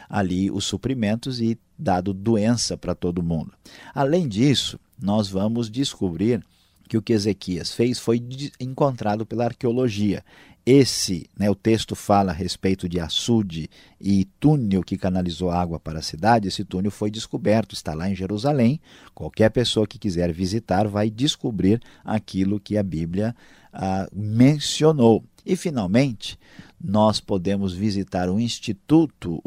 ali 0.09 0.51
os 0.51 0.65
suprimentos 0.65 1.43
e 1.43 1.59
dado 1.79 2.15
doença 2.15 2.75
para 2.75 2.95
todo 2.95 3.23
mundo. 3.23 3.53
Além 3.95 4.27
disso, 4.27 4.81
nós 4.99 5.29
vamos 5.29 5.71
descobrir 5.71 6.43
que 6.89 6.97
o 6.97 7.03
que 7.03 7.13
Ezequias 7.13 7.73
fez 7.73 7.99
foi 7.99 8.23
encontrado 8.61 9.25
pela 9.25 9.45
arqueologia. 9.45 10.23
Esse, 10.67 11.29
né, 11.39 11.51
o 11.51 11.55
texto 11.55 11.95
fala 11.95 12.31
a 12.31 12.35
respeito 12.35 12.89
de 12.89 12.99
açude 12.99 13.69
e 14.01 14.25
túnel 14.41 14.83
que 14.83 14.97
canalizou 14.97 15.51
água 15.51 15.79
para 15.79 15.99
a 15.99 16.03
cidade. 16.03 16.49
Esse 16.49 16.65
túnel 16.65 16.91
foi 16.91 17.11
descoberto, 17.11 17.75
está 17.75 17.93
lá 17.93 18.09
em 18.09 18.15
Jerusalém. 18.15 18.81
Qualquer 19.15 19.51
pessoa 19.51 19.87
que 19.87 19.99
quiser 19.99 20.33
visitar 20.33 20.89
vai 20.89 21.11
descobrir 21.11 21.83
aquilo 22.03 22.59
que 22.59 22.79
a 22.79 22.83
Bíblia 22.83 23.37
ah, 23.73 24.09
mencionou. 24.11 25.23
E, 25.45 25.55
finalmente, 25.55 26.39
nós 26.83 27.21
podemos 27.21 27.75
visitar 27.75 28.31
o 28.31 28.41
Instituto 28.41 29.43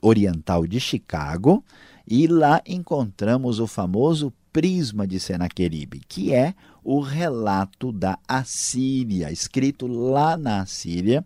Oriental 0.00 0.66
de 0.66 0.80
Chicago 0.80 1.62
e 2.08 2.26
lá 2.26 2.62
encontramos 2.66 3.60
o 3.60 3.66
famoso 3.66 4.32
prisma 4.56 5.06
de 5.06 5.20
Senaqueribe, 5.20 6.00
que 6.08 6.32
é 6.32 6.54
o 6.82 7.00
relato 7.00 7.92
da 7.92 8.18
Assíria, 8.26 9.30
escrito 9.30 9.86
lá 9.86 10.34
na 10.34 10.62
Assíria, 10.62 11.22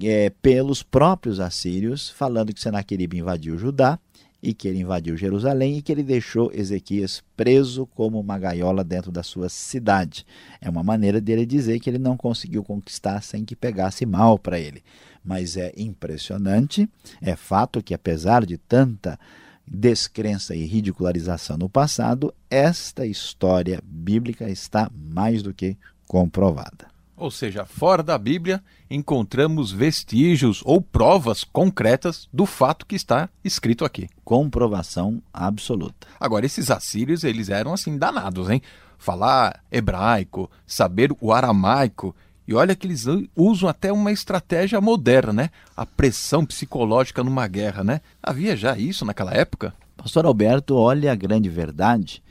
é, 0.00 0.30
pelos 0.30 0.80
próprios 0.80 1.40
assírios, 1.40 2.08
falando 2.08 2.54
que 2.54 2.60
Senaqueribe 2.60 3.18
invadiu 3.18 3.58
Judá 3.58 3.98
e 4.40 4.54
que 4.54 4.68
ele 4.68 4.78
invadiu 4.78 5.16
Jerusalém 5.16 5.78
e 5.78 5.82
que 5.82 5.90
ele 5.90 6.04
deixou 6.04 6.52
Ezequias 6.54 7.20
preso 7.36 7.84
como 7.84 8.20
uma 8.20 8.38
gaiola 8.38 8.84
dentro 8.84 9.10
da 9.10 9.24
sua 9.24 9.48
cidade. 9.48 10.24
É 10.60 10.70
uma 10.70 10.84
maneira 10.84 11.20
dele 11.20 11.44
dizer 11.44 11.80
que 11.80 11.90
ele 11.90 11.98
não 11.98 12.16
conseguiu 12.16 12.62
conquistar 12.62 13.24
sem 13.24 13.44
que 13.44 13.56
pegasse 13.56 14.06
mal 14.06 14.38
para 14.38 14.56
ele. 14.56 14.84
Mas 15.24 15.56
é 15.56 15.72
impressionante, 15.76 16.88
é 17.20 17.34
fato 17.34 17.82
que 17.82 17.92
apesar 17.92 18.46
de 18.46 18.56
tanta 18.56 19.18
descrença 19.66 20.54
e 20.54 20.64
ridicularização 20.64 21.56
no 21.56 21.68
passado, 21.68 22.32
esta 22.48 23.06
história 23.06 23.80
bíblica 23.82 24.48
está 24.48 24.90
mais 24.94 25.42
do 25.42 25.52
que 25.52 25.76
comprovada. 26.06 26.86
Ou 27.16 27.30
seja, 27.30 27.64
fora 27.64 28.02
da 28.02 28.18
Bíblia, 28.18 28.62
encontramos 28.90 29.72
vestígios 29.72 30.60
ou 30.66 30.82
provas 30.82 31.44
concretas 31.44 32.28
do 32.30 32.44
fato 32.44 32.84
que 32.84 32.94
está 32.94 33.30
escrito 33.42 33.86
aqui. 33.86 34.06
Comprovação 34.22 35.22
absoluta. 35.32 36.06
Agora, 36.20 36.44
esses 36.44 36.70
assírios, 36.70 37.24
eles 37.24 37.48
eram 37.48 37.72
assim 37.72 37.96
danados, 37.96 38.50
hein? 38.50 38.60
Falar 38.98 39.64
hebraico, 39.72 40.50
saber 40.66 41.10
o 41.18 41.32
aramaico. 41.32 42.14
E 42.46 42.54
olha 42.54 42.76
que 42.76 42.86
eles 42.86 43.04
usam 43.34 43.68
até 43.68 43.92
uma 43.92 44.12
estratégia 44.12 44.80
moderna, 44.80 45.32
né? 45.32 45.50
A 45.76 45.84
pressão 45.84 46.44
psicológica 46.46 47.24
numa 47.24 47.46
guerra, 47.48 47.82
né? 47.82 48.00
Havia 48.22 48.56
já 48.56 48.78
isso 48.78 49.04
naquela 49.04 49.32
época? 49.32 49.74
Pastor 49.96 50.26
Alberto, 50.26 50.76
olha 50.76 51.10
a 51.10 51.16
grande 51.16 51.48
verdade 51.48 52.22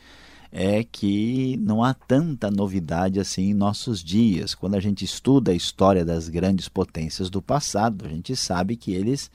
é 0.57 0.85
que 0.89 1.57
não 1.57 1.83
há 1.83 1.93
tanta 1.93 2.49
novidade 2.49 3.19
assim 3.19 3.49
em 3.49 3.53
nossos 3.53 4.01
dias. 4.01 4.55
Quando 4.55 4.75
a 4.75 4.79
gente 4.79 5.03
estuda 5.03 5.51
a 5.51 5.55
história 5.55 6.05
das 6.05 6.29
grandes 6.29 6.69
potências 6.69 7.29
do 7.29 7.41
passado, 7.41 8.05
a 8.05 8.07
gente 8.07 8.33
sabe 8.37 8.77
que 8.77 8.93
eles 8.93 9.29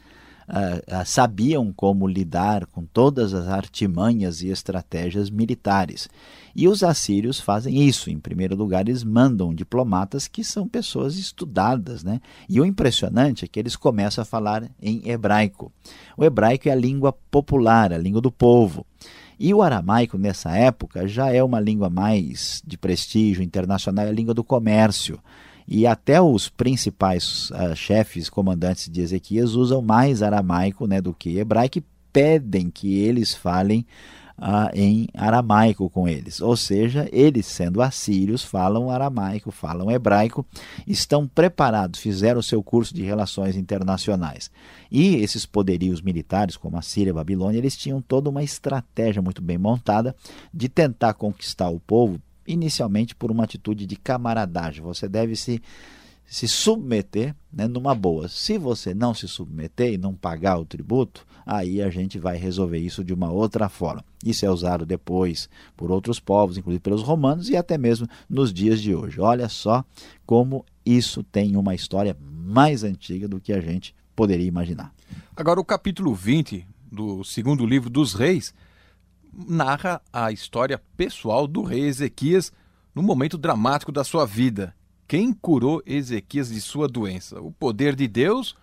ah, 0.52 1.04
sabiam 1.04 1.72
como 1.72 2.08
lidar 2.08 2.66
com 2.66 2.84
todas 2.84 3.32
as 3.32 3.46
artimanhas 3.46 4.42
e 4.42 4.48
estratégias 4.48 5.30
militares. 5.30 6.08
E 6.56 6.66
os 6.66 6.82
assírios 6.82 7.38
fazem 7.38 7.86
isso. 7.86 8.10
Em 8.10 8.18
primeiro 8.18 8.56
lugar, 8.56 8.80
eles 8.80 9.04
mandam 9.04 9.54
diplomatas 9.54 10.26
que 10.26 10.42
são 10.42 10.66
pessoas 10.66 11.16
estudadas. 11.16 12.02
Né? 12.02 12.20
E 12.48 12.60
o 12.60 12.66
impressionante 12.66 13.44
é 13.44 13.48
que 13.48 13.60
eles 13.60 13.76
começam 13.76 14.22
a 14.22 14.24
falar 14.24 14.68
em 14.82 15.08
hebraico. 15.08 15.72
O 16.16 16.24
hebraico 16.24 16.68
é 16.68 16.72
a 16.72 16.76
língua 16.76 17.12
popular, 17.30 17.92
a 17.92 17.98
língua 17.98 18.20
do 18.20 18.32
povo. 18.32 18.84
E 19.38 19.54
o 19.54 19.62
aramaico, 19.62 20.18
nessa 20.18 20.50
época, 20.50 21.08
já 21.08 21.32
é 21.32 21.42
uma 21.42 21.60
língua 21.60 21.88
mais 21.88 22.60
de 22.66 22.76
prestígio 22.76 23.42
internacional, 23.42 24.04
é 24.04 24.08
a 24.08 24.12
língua 24.12 24.34
do 24.34 24.44
comércio. 24.44 25.18
E 25.66 25.86
até 25.86 26.20
os 26.20 26.48
principais 26.48 27.50
uh, 27.50 27.74
chefes, 27.74 28.28
comandantes 28.28 28.88
de 28.88 29.00
Ezequias, 29.00 29.54
usam 29.54 29.80
mais 29.80 30.22
aramaico 30.22 30.86
né, 30.86 31.00
do 31.00 31.14
que 31.14 31.38
hebraico 31.38 31.78
e 31.78 31.84
pedem 32.12 32.70
que 32.70 32.98
eles 32.98 33.34
falem 33.34 33.86
ah, 34.40 34.70
em 34.72 35.06
aramaico 35.14 35.90
com 35.90 36.08
eles. 36.08 36.40
Ou 36.40 36.56
seja, 36.56 37.06
eles, 37.12 37.44
sendo 37.44 37.82
assírios, 37.82 38.42
falam 38.42 38.90
aramaico, 38.90 39.50
falam 39.50 39.90
hebraico, 39.90 40.46
estão 40.86 41.28
preparados, 41.28 42.00
fizeram 42.00 42.40
o 42.40 42.42
seu 42.42 42.62
curso 42.62 42.94
de 42.94 43.02
relações 43.02 43.54
internacionais. 43.54 44.50
E 44.90 45.16
esses 45.16 45.44
poderios 45.44 46.00
militares, 46.00 46.56
como 46.56 46.78
a 46.78 46.82
Síria 46.82 47.10
e 47.10 47.12
a 47.12 47.14
Babilônia, 47.14 47.58
eles 47.58 47.76
tinham 47.76 48.00
toda 48.00 48.30
uma 48.30 48.42
estratégia 48.42 49.20
muito 49.20 49.42
bem 49.42 49.58
montada 49.58 50.16
de 50.52 50.68
tentar 50.68 51.12
conquistar 51.14 51.68
o 51.68 51.78
povo, 51.78 52.18
inicialmente 52.52 53.14
por 53.14 53.30
uma 53.30 53.44
atitude 53.44 53.86
de 53.86 53.96
camaradagem. 53.96 54.82
Você 54.82 55.08
deve 55.08 55.36
se 55.36 55.62
se 56.30 56.46
submeter 56.46 57.34
né, 57.52 57.66
numa 57.66 57.92
boa. 57.92 58.28
Se 58.28 58.56
você 58.56 58.94
não 58.94 59.12
se 59.12 59.26
submeter 59.26 59.94
e 59.94 59.98
não 59.98 60.14
pagar 60.14 60.58
o 60.58 60.64
tributo, 60.64 61.26
aí 61.44 61.82
a 61.82 61.90
gente 61.90 62.20
vai 62.20 62.36
resolver 62.36 62.78
isso 62.78 63.02
de 63.02 63.12
uma 63.12 63.32
outra 63.32 63.68
forma. 63.68 64.04
Isso 64.24 64.46
é 64.46 64.50
usado 64.50 64.86
depois 64.86 65.50
por 65.76 65.90
outros 65.90 66.20
povos, 66.20 66.56
inclusive 66.56 66.80
pelos 66.80 67.02
romanos 67.02 67.50
e 67.50 67.56
até 67.56 67.76
mesmo 67.76 68.06
nos 68.28 68.52
dias 68.52 68.80
de 68.80 68.94
hoje. 68.94 69.20
Olha 69.20 69.48
só 69.48 69.84
como 70.24 70.64
isso 70.86 71.24
tem 71.24 71.56
uma 71.56 71.74
história 71.74 72.16
mais 72.30 72.84
antiga 72.84 73.26
do 73.26 73.40
que 73.40 73.52
a 73.52 73.60
gente 73.60 73.92
poderia 74.14 74.46
imaginar. 74.46 74.94
Agora, 75.34 75.58
o 75.58 75.64
capítulo 75.64 76.14
20 76.14 76.64
do 76.92 77.24
segundo 77.24 77.66
livro 77.66 77.90
dos 77.90 78.14
Reis 78.14 78.54
narra 79.32 80.00
a 80.12 80.32
história 80.32 80.80
pessoal 80.96 81.46
do 81.46 81.62
rei 81.62 81.82
Ezequias 81.86 82.52
no 82.94 83.02
momento 83.02 83.38
dramático 83.38 83.92
da 83.92 84.04
sua 84.04 84.26
vida 84.26 84.74
quem 85.10 85.32
curou 85.32 85.82
Ezequias 85.84 86.50
de 86.50 86.60
sua 86.60 86.86
doença? 86.86 87.40
O 87.40 87.50
poder 87.50 87.96
de 87.96 88.06
Deus 88.06 88.54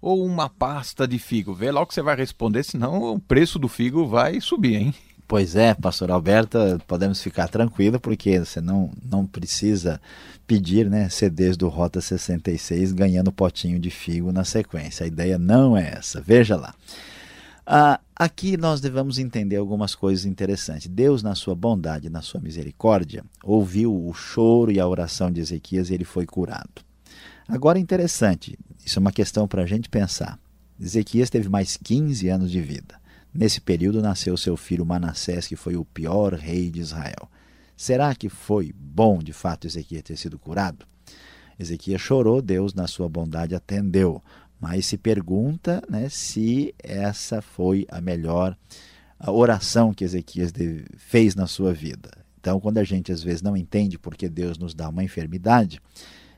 ou 0.00 0.24
uma 0.24 0.48
pasta 0.48 1.04
de 1.04 1.18
figo? 1.18 1.52
Vê 1.52 1.72
logo 1.72 1.86
que 1.86 1.94
você 1.94 2.00
vai 2.00 2.14
responder, 2.14 2.62
senão 2.62 3.02
o 3.14 3.18
preço 3.18 3.58
do 3.58 3.66
figo 3.66 4.06
vai 4.06 4.40
subir, 4.40 4.76
hein? 4.76 4.94
Pois 5.26 5.56
é, 5.56 5.74
pastor 5.74 6.12
Alberta, 6.12 6.80
podemos 6.86 7.20
ficar 7.20 7.48
tranquilo 7.48 7.98
porque 7.98 8.38
você 8.38 8.60
não, 8.60 8.92
não 9.04 9.26
precisa 9.26 10.00
pedir 10.46 10.88
né, 10.88 11.08
CDs 11.08 11.56
do 11.56 11.68
Rota 11.68 12.00
66 12.00 12.92
ganhando 12.92 13.32
potinho 13.32 13.80
de 13.80 13.90
figo 13.90 14.30
na 14.30 14.44
sequência. 14.44 15.02
A 15.02 15.08
ideia 15.08 15.36
não 15.36 15.76
é 15.76 15.94
essa. 15.98 16.20
Veja 16.20 16.54
lá. 16.54 16.72
Ah, 17.66 17.98
aqui 18.16 18.56
nós 18.56 18.80
devemos 18.80 19.18
entender 19.18 19.56
algumas 19.56 19.94
coisas 19.94 20.24
interessantes. 20.24 20.88
Deus, 20.88 21.22
na 21.22 21.34
sua 21.34 21.54
bondade, 21.54 22.08
na 22.08 22.22
sua 22.22 22.40
misericórdia, 22.40 23.22
ouviu 23.44 23.94
o 23.94 24.12
choro 24.14 24.72
e 24.72 24.80
a 24.80 24.88
oração 24.88 25.30
de 25.30 25.40
Ezequias 25.40 25.90
e 25.90 25.94
ele 25.94 26.04
foi 26.04 26.24
curado. 26.24 26.82
Agora, 27.46 27.78
interessante, 27.78 28.58
isso 28.84 28.98
é 28.98 29.00
uma 29.00 29.12
questão 29.12 29.46
para 29.46 29.62
a 29.62 29.66
gente 29.66 29.88
pensar. 29.88 30.38
Ezequias 30.80 31.30
teve 31.30 31.48
mais 31.48 31.76
15 31.76 32.28
anos 32.28 32.50
de 32.50 32.60
vida. 32.60 33.00
Nesse 33.32 33.60
período 33.60 34.00
nasceu 34.00 34.36
seu 34.36 34.56
filho 34.56 34.84
Manassés, 34.84 35.46
que 35.46 35.56
foi 35.56 35.76
o 35.76 35.84
pior 35.84 36.32
rei 36.34 36.70
de 36.70 36.80
Israel. 36.80 37.30
Será 37.76 38.14
que 38.14 38.28
foi 38.28 38.72
bom, 38.74 39.18
de 39.18 39.32
fato, 39.32 39.66
Ezequias 39.66 40.02
ter 40.02 40.16
sido 40.16 40.38
curado? 40.38 40.86
Ezequias 41.58 42.00
chorou, 42.00 42.42
Deus, 42.42 42.74
na 42.74 42.86
sua 42.86 43.08
bondade, 43.08 43.54
atendeu. 43.54 44.22
Mas 44.60 44.86
se 44.86 44.96
pergunta 44.96 45.82
né, 45.88 46.08
se 46.08 46.74
essa 46.82 47.42
foi 47.42 47.86
a 47.90 48.00
melhor 48.00 48.56
oração 49.26 49.92
que 49.92 50.04
Ezequias 50.04 50.52
fez 50.96 51.34
na 51.34 51.46
sua 51.46 51.72
vida. 51.72 52.10
Então, 52.40 52.60
quando 52.60 52.78
a 52.78 52.84
gente 52.84 53.10
às 53.10 53.22
vezes 53.22 53.42
não 53.42 53.56
entende 53.56 53.98
porque 53.98 54.28
Deus 54.28 54.58
nos 54.58 54.74
dá 54.74 54.88
uma 54.88 55.02
enfermidade, 55.02 55.80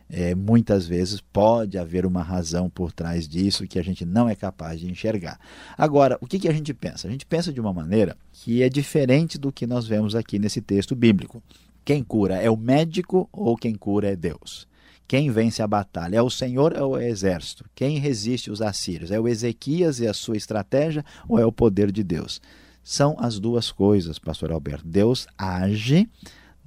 é, 0.09 0.35
muitas 0.35 0.87
vezes 0.87 1.21
pode 1.21 1.77
haver 1.77 2.07
uma 2.07 2.23
razão 2.23 2.71
por 2.71 2.93
trás 2.93 3.29
disso 3.29 3.67
que 3.67 3.79
a 3.79 3.83
gente 3.83 4.07
não 4.07 4.29
é 4.29 4.35
capaz 4.35 4.81
de 4.81 4.91
enxergar. 4.91 5.39
Agora, 5.77 6.17
o 6.21 6.27
que, 6.27 6.39
que 6.39 6.49
a 6.49 6.53
gente 6.53 6.73
pensa? 6.73 7.07
A 7.07 7.11
gente 7.11 7.27
pensa 7.27 7.53
de 7.53 7.61
uma 7.61 7.75
maneira 7.75 8.17
que 8.33 8.63
é 8.63 8.69
diferente 8.69 9.37
do 9.37 9.53
que 9.53 9.67
nós 9.67 9.87
vemos 9.87 10.15
aqui 10.15 10.39
nesse 10.39 10.63
texto 10.63 10.97
bíblico. 10.97 11.43
Quem 11.85 12.03
cura 12.03 12.37
é 12.37 12.51
o 12.51 12.57
médico 12.57 13.29
ou 13.33 13.57
quem 13.57 13.75
cura 13.75 14.11
é 14.11 14.17
Deus? 14.17 14.68
Quem 15.09 15.31
vence 15.31 15.63
a 15.63 15.67
batalha? 15.67 16.19
É 16.19 16.23
o 16.23 16.29
Senhor 16.29 16.75
ou 16.75 17.01
é 17.01 17.07
o 17.07 17.09
exército? 17.09 17.65
Quem 17.75 17.99
resiste 17.99 18.51
os 18.51 18.61
assírios? 18.61 19.11
É 19.11 19.19
o 19.19 19.27
Ezequias 19.27 20.01
e 20.01 20.07
a 20.07 20.13
sua 20.13 20.37
estratégia 20.37 21.03
ou 21.27 21.39
é 21.39 21.47
o 21.47 21.51
poder 21.51 21.91
de 21.91 22.05
Deus? 22.05 22.43
São 22.85 23.17
as 23.19 23.41
duas 23.41 23.73
coisas, 23.73 24.19
pastor 24.19 24.53
Alberto. 24.53 24.87
Deus 24.87 25.27
age 25.37 26.07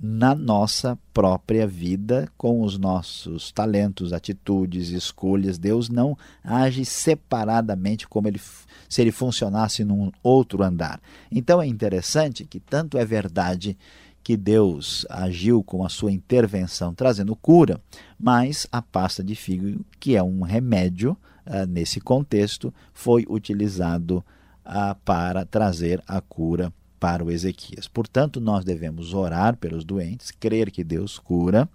na 0.01 0.33
nossa 0.33 0.97
própria 1.13 1.67
vida 1.67 2.27
com 2.35 2.63
os 2.63 2.79
nossos 2.79 3.51
talentos, 3.51 4.11
atitudes, 4.11 4.89
escolhas. 4.89 5.59
Deus 5.59 5.87
não 5.89 6.17
age 6.43 6.83
separadamente 6.83 8.07
como 8.07 8.27
ele 8.27 8.41
se 8.89 9.01
ele 9.01 9.11
funcionasse 9.11 9.83
num 9.83 10.11
outro 10.23 10.63
andar. 10.63 10.99
Então 11.31 11.61
é 11.61 11.67
interessante 11.67 12.45
que 12.45 12.59
tanto 12.59 12.97
é 12.97 13.05
verdade 13.05 13.77
que 14.23 14.37
Deus 14.37 15.05
agiu 15.09 15.63
com 15.63 15.83
a 15.83 15.89
sua 15.89 16.11
intervenção 16.11 16.93
trazendo 16.93 17.35
cura, 17.35 17.81
mas 18.19 18.67
a 18.71 18.81
pasta 18.81 19.23
de 19.23 19.35
figo, 19.35 19.83
que 19.99 20.15
é 20.15 20.23
um 20.23 20.41
remédio 20.41 21.17
uh, 21.45 21.65
nesse 21.67 21.99
contexto, 21.99 22.73
foi 22.93 23.25
utilizado 23.29 24.23
uh, 24.65 24.95
para 25.03 25.45
trazer 25.45 26.01
a 26.07 26.21
cura 26.21 26.71
para 26.99 27.23
o 27.23 27.31
Ezequias. 27.31 27.87
Portanto, 27.87 28.39
nós 28.39 28.63
devemos 28.63 29.13
orar 29.13 29.57
pelos 29.57 29.83
doentes, 29.83 30.29
crer 30.29 30.69
que 30.69 30.83
Deus 30.83 31.17
cura 31.17 31.67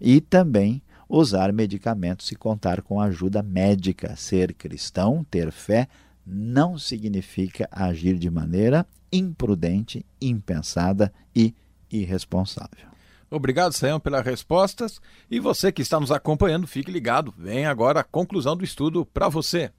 e 0.00 0.20
também 0.20 0.82
usar 1.08 1.52
medicamentos 1.52 2.32
e 2.32 2.34
contar 2.34 2.82
com 2.82 3.00
ajuda 3.00 3.40
médica. 3.40 4.16
Ser 4.16 4.52
cristão, 4.52 5.24
ter 5.30 5.52
fé, 5.52 5.86
não 6.26 6.76
significa 6.76 7.68
agir 7.70 8.18
de 8.18 8.28
maneira 8.28 8.84
imprudente, 9.12 10.04
impensada 10.20 11.12
e 11.36 11.54
irresponsável. 11.96 12.94
Obrigado, 13.30 13.72
Sayão, 13.72 13.98
pelas 13.98 14.24
respostas. 14.24 15.00
E 15.30 15.40
você 15.40 15.72
que 15.72 15.82
está 15.82 15.98
nos 15.98 16.12
acompanhando, 16.12 16.66
fique 16.66 16.90
ligado. 16.90 17.34
Vem 17.36 17.66
agora 17.66 18.00
a 18.00 18.04
conclusão 18.04 18.56
do 18.56 18.64
estudo 18.64 19.04
para 19.04 19.28
você. 19.28 19.72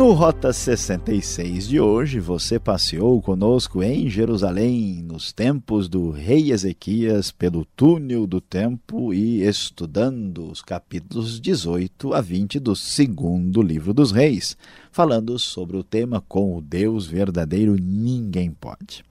No 0.00 0.12
Rota 0.12 0.50
66 0.50 1.68
de 1.68 1.78
hoje, 1.78 2.20
você 2.20 2.58
passeou 2.58 3.20
conosco 3.20 3.82
em 3.82 4.08
Jerusalém 4.08 5.02
nos 5.02 5.30
tempos 5.30 5.90
do 5.90 6.10
rei 6.10 6.52
Ezequias 6.52 7.30
pelo 7.30 7.66
túnel 7.76 8.26
do 8.26 8.40
tempo 8.40 9.12
e 9.12 9.46
estudando 9.46 10.50
os 10.50 10.62
capítulos 10.62 11.38
18 11.38 12.14
a 12.14 12.22
20 12.22 12.58
do 12.58 12.74
segundo 12.74 13.60
livro 13.60 13.92
dos 13.92 14.10
reis, 14.10 14.56
falando 14.90 15.38
sobre 15.38 15.76
o 15.76 15.84
tema 15.84 16.24
com 16.26 16.56
o 16.56 16.62
Deus 16.62 17.06
verdadeiro 17.06 17.76
ninguém 17.78 18.50
pode. 18.52 19.04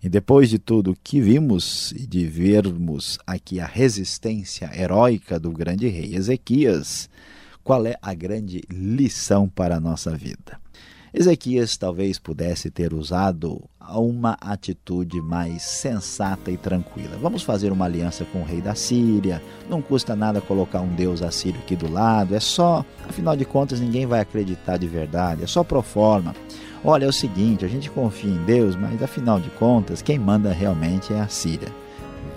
E 0.00 0.08
depois 0.08 0.48
de 0.48 0.60
tudo 0.60 0.96
que 1.02 1.20
vimos 1.20 1.90
e 1.90 2.06
de 2.06 2.24
vermos 2.28 3.18
aqui 3.26 3.58
a 3.58 3.66
resistência 3.66 4.70
heróica 4.72 5.36
do 5.36 5.50
grande 5.50 5.88
rei 5.88 6.14
Ezequias, 6.14 7.10
qual 7.68 7.84
é 7.84 7.96
a 8.00 8.14
grande 8.14 8.62
lição 8.70 9.46
para 9.46 9.76
a 9.76 9.80
nossa 9.80 10.16
vida. 10.16 10.58
Ezequias 11.12 11.76
talvez 11.76 12.18
pudesse 12.18 12.70
ter 12.70 12.94
usado 12.94 13.62
uma 13.90 14.38
atitude 14.40 15.20
mais 15.20 15.64
sensata 15.64 16.50
e 16.50 16.56
tranquila. 16.56 17.18
Vamos 17.20 17.42
fazer 17.42 17.70
uma 17.70 17.84
aliança 17.84 18.24
com 18.24 18.40
o 18.40 18.44
rei 18.44 18.62
da 18.62 18.74
Síria, 18.74 19.42
não 19.68 19.82
custa 19.82 20.16
nada 20.16 20.40
colocar 20.40 20.80
um 20.80 20.94
deus 20.94 21.20
assírio 21.20 21.60
aqui 21.60 21.76
do 21.76 21.92
lado, 21.92 22.34
é 22.34 22.40
só, 22.40 22.82
afinal 23.06 23.36
de 23.36 23.44
contas, 23.44 23.80
ninguém 23.80 24.06
vai 24.06 24.20
acreditar 24.20 24.78
de 24.78 24.88
verdade, 24.88 25.44
é 25.44 25.46
só 25.46 25.62
pro 25.62 25.82
forma. 25.82 26.34
Olha, 26.82 27.04
é 27.04 27.08
o 27.08 27.12
seguinte, 27.12 27.66
a 27.66 27.68
gente 27.68 27.90
confia 27.90 28.30
em 28.30 28.44
Deus, 28.46 28.76
mas 28.76 29.02
afinal 29.02 29.38
de 29.38 29.50
contas, 29.50 30.00
quem 30.00 30.18
manda 30.18 30.54
realmente 30.54 31.12
é 31.12 31.20
a 31.20 31.28
Síria. 31.28 31.68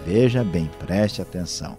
Veja 0.06 0.44
bem, 0.44 0.70
preste 0.78 1.22
atenção 1.22 1.78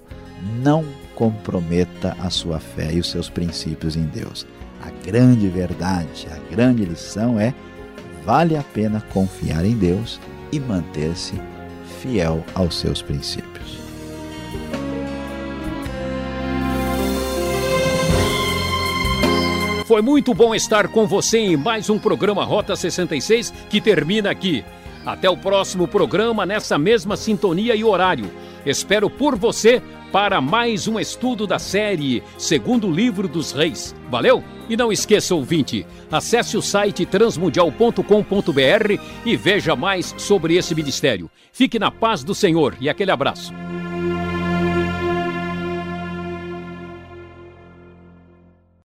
não 0.62 0.84
comprometa 1.22 2.16
a 2.18 2.28
sua 2.30 2.58
fé 2.58 2.92
e 2.92 2.98
os 2.98 3.08
seus 3.08 3.30
princípios 3.30 3.94
em 3.94 4.02
Deus. 4.06 4.44
A 4.82 4.90
grande 5.06 5.46
verdade, 5.46 6.26
a 6.28 6.52
grande 6.52 6.84
lição 6.84 7.38
é: 7.38 7.54
vale 8.24 8.56
a 8.56 8.62
pena 8.64 9.00
confiar 9.12 9.64
em 9.64 9.76
Deus 9.76 10.18
e 10.50 10.58
manter-se 10.58 11.34
fiel 12.00 12.44
aos 12.56 12.76
seus 12.76 13.00
princípios. 13.00 13.78
Foi 19.86 20.02
muito 20.02 20.34
bom 20.34 20.52
estar 20.52 20.88
com 20.88 21.06
você 21.06 21.38
em 21.38 21.56
mais 21.56 21.88
um 21.88 22.00
programa 22.00 22.42
Rota 22.44 22.74
66 22.74 23.52
que 23.70 23.80
termina 23.80 24.28
aqui. 24.28 24.64
Até 25.06 25.30
o 25.30 25.36
próximo 25.36 25.86
programa 25.86 26.44
nessa 26.44 26.76
mesma 26.76 27.16
sintonia 27.16 27.76
e 27.76 27.84
horário. 27.84 28.28
Espero 28.66 29.08
por 29.08 29.36
você 29.36 29.80
para 30.12 30.40
mais 30.42 30.86
um 30.86 31.00
estudo 31.00 31.46
da 31.46 31.58
série 31.58 32.22
Segundo 32.36 32.90
Livro 32.90 33.26
dos 33.26 33.50
Reis. 33.50 33.94
Valeu? 34.10 34.44
E 34.68 34.76
não 34.76 34.92
esqueça, 34.92 35.34
ouvinte, 35.34 35.86
acesse 36.10 36.56
o 36.56 36.62
site 36.62 37.06
transmundial.com.br 37.06 39.00
e 39.24 39.36
veja 39.36 39.74
mais 39.74 40.14
sobre 40.18 40.56
esse 40.56 40.74
ministério. 40.74 41.30
Fique 41.50 41.78
na 41.78 41.90
paz 41.90 42.22
do 42.22 42.34
Senhor 42.34 42.76
e 42.78 42.90
aquele 42.90 43.10
abraço. 43.10 43.52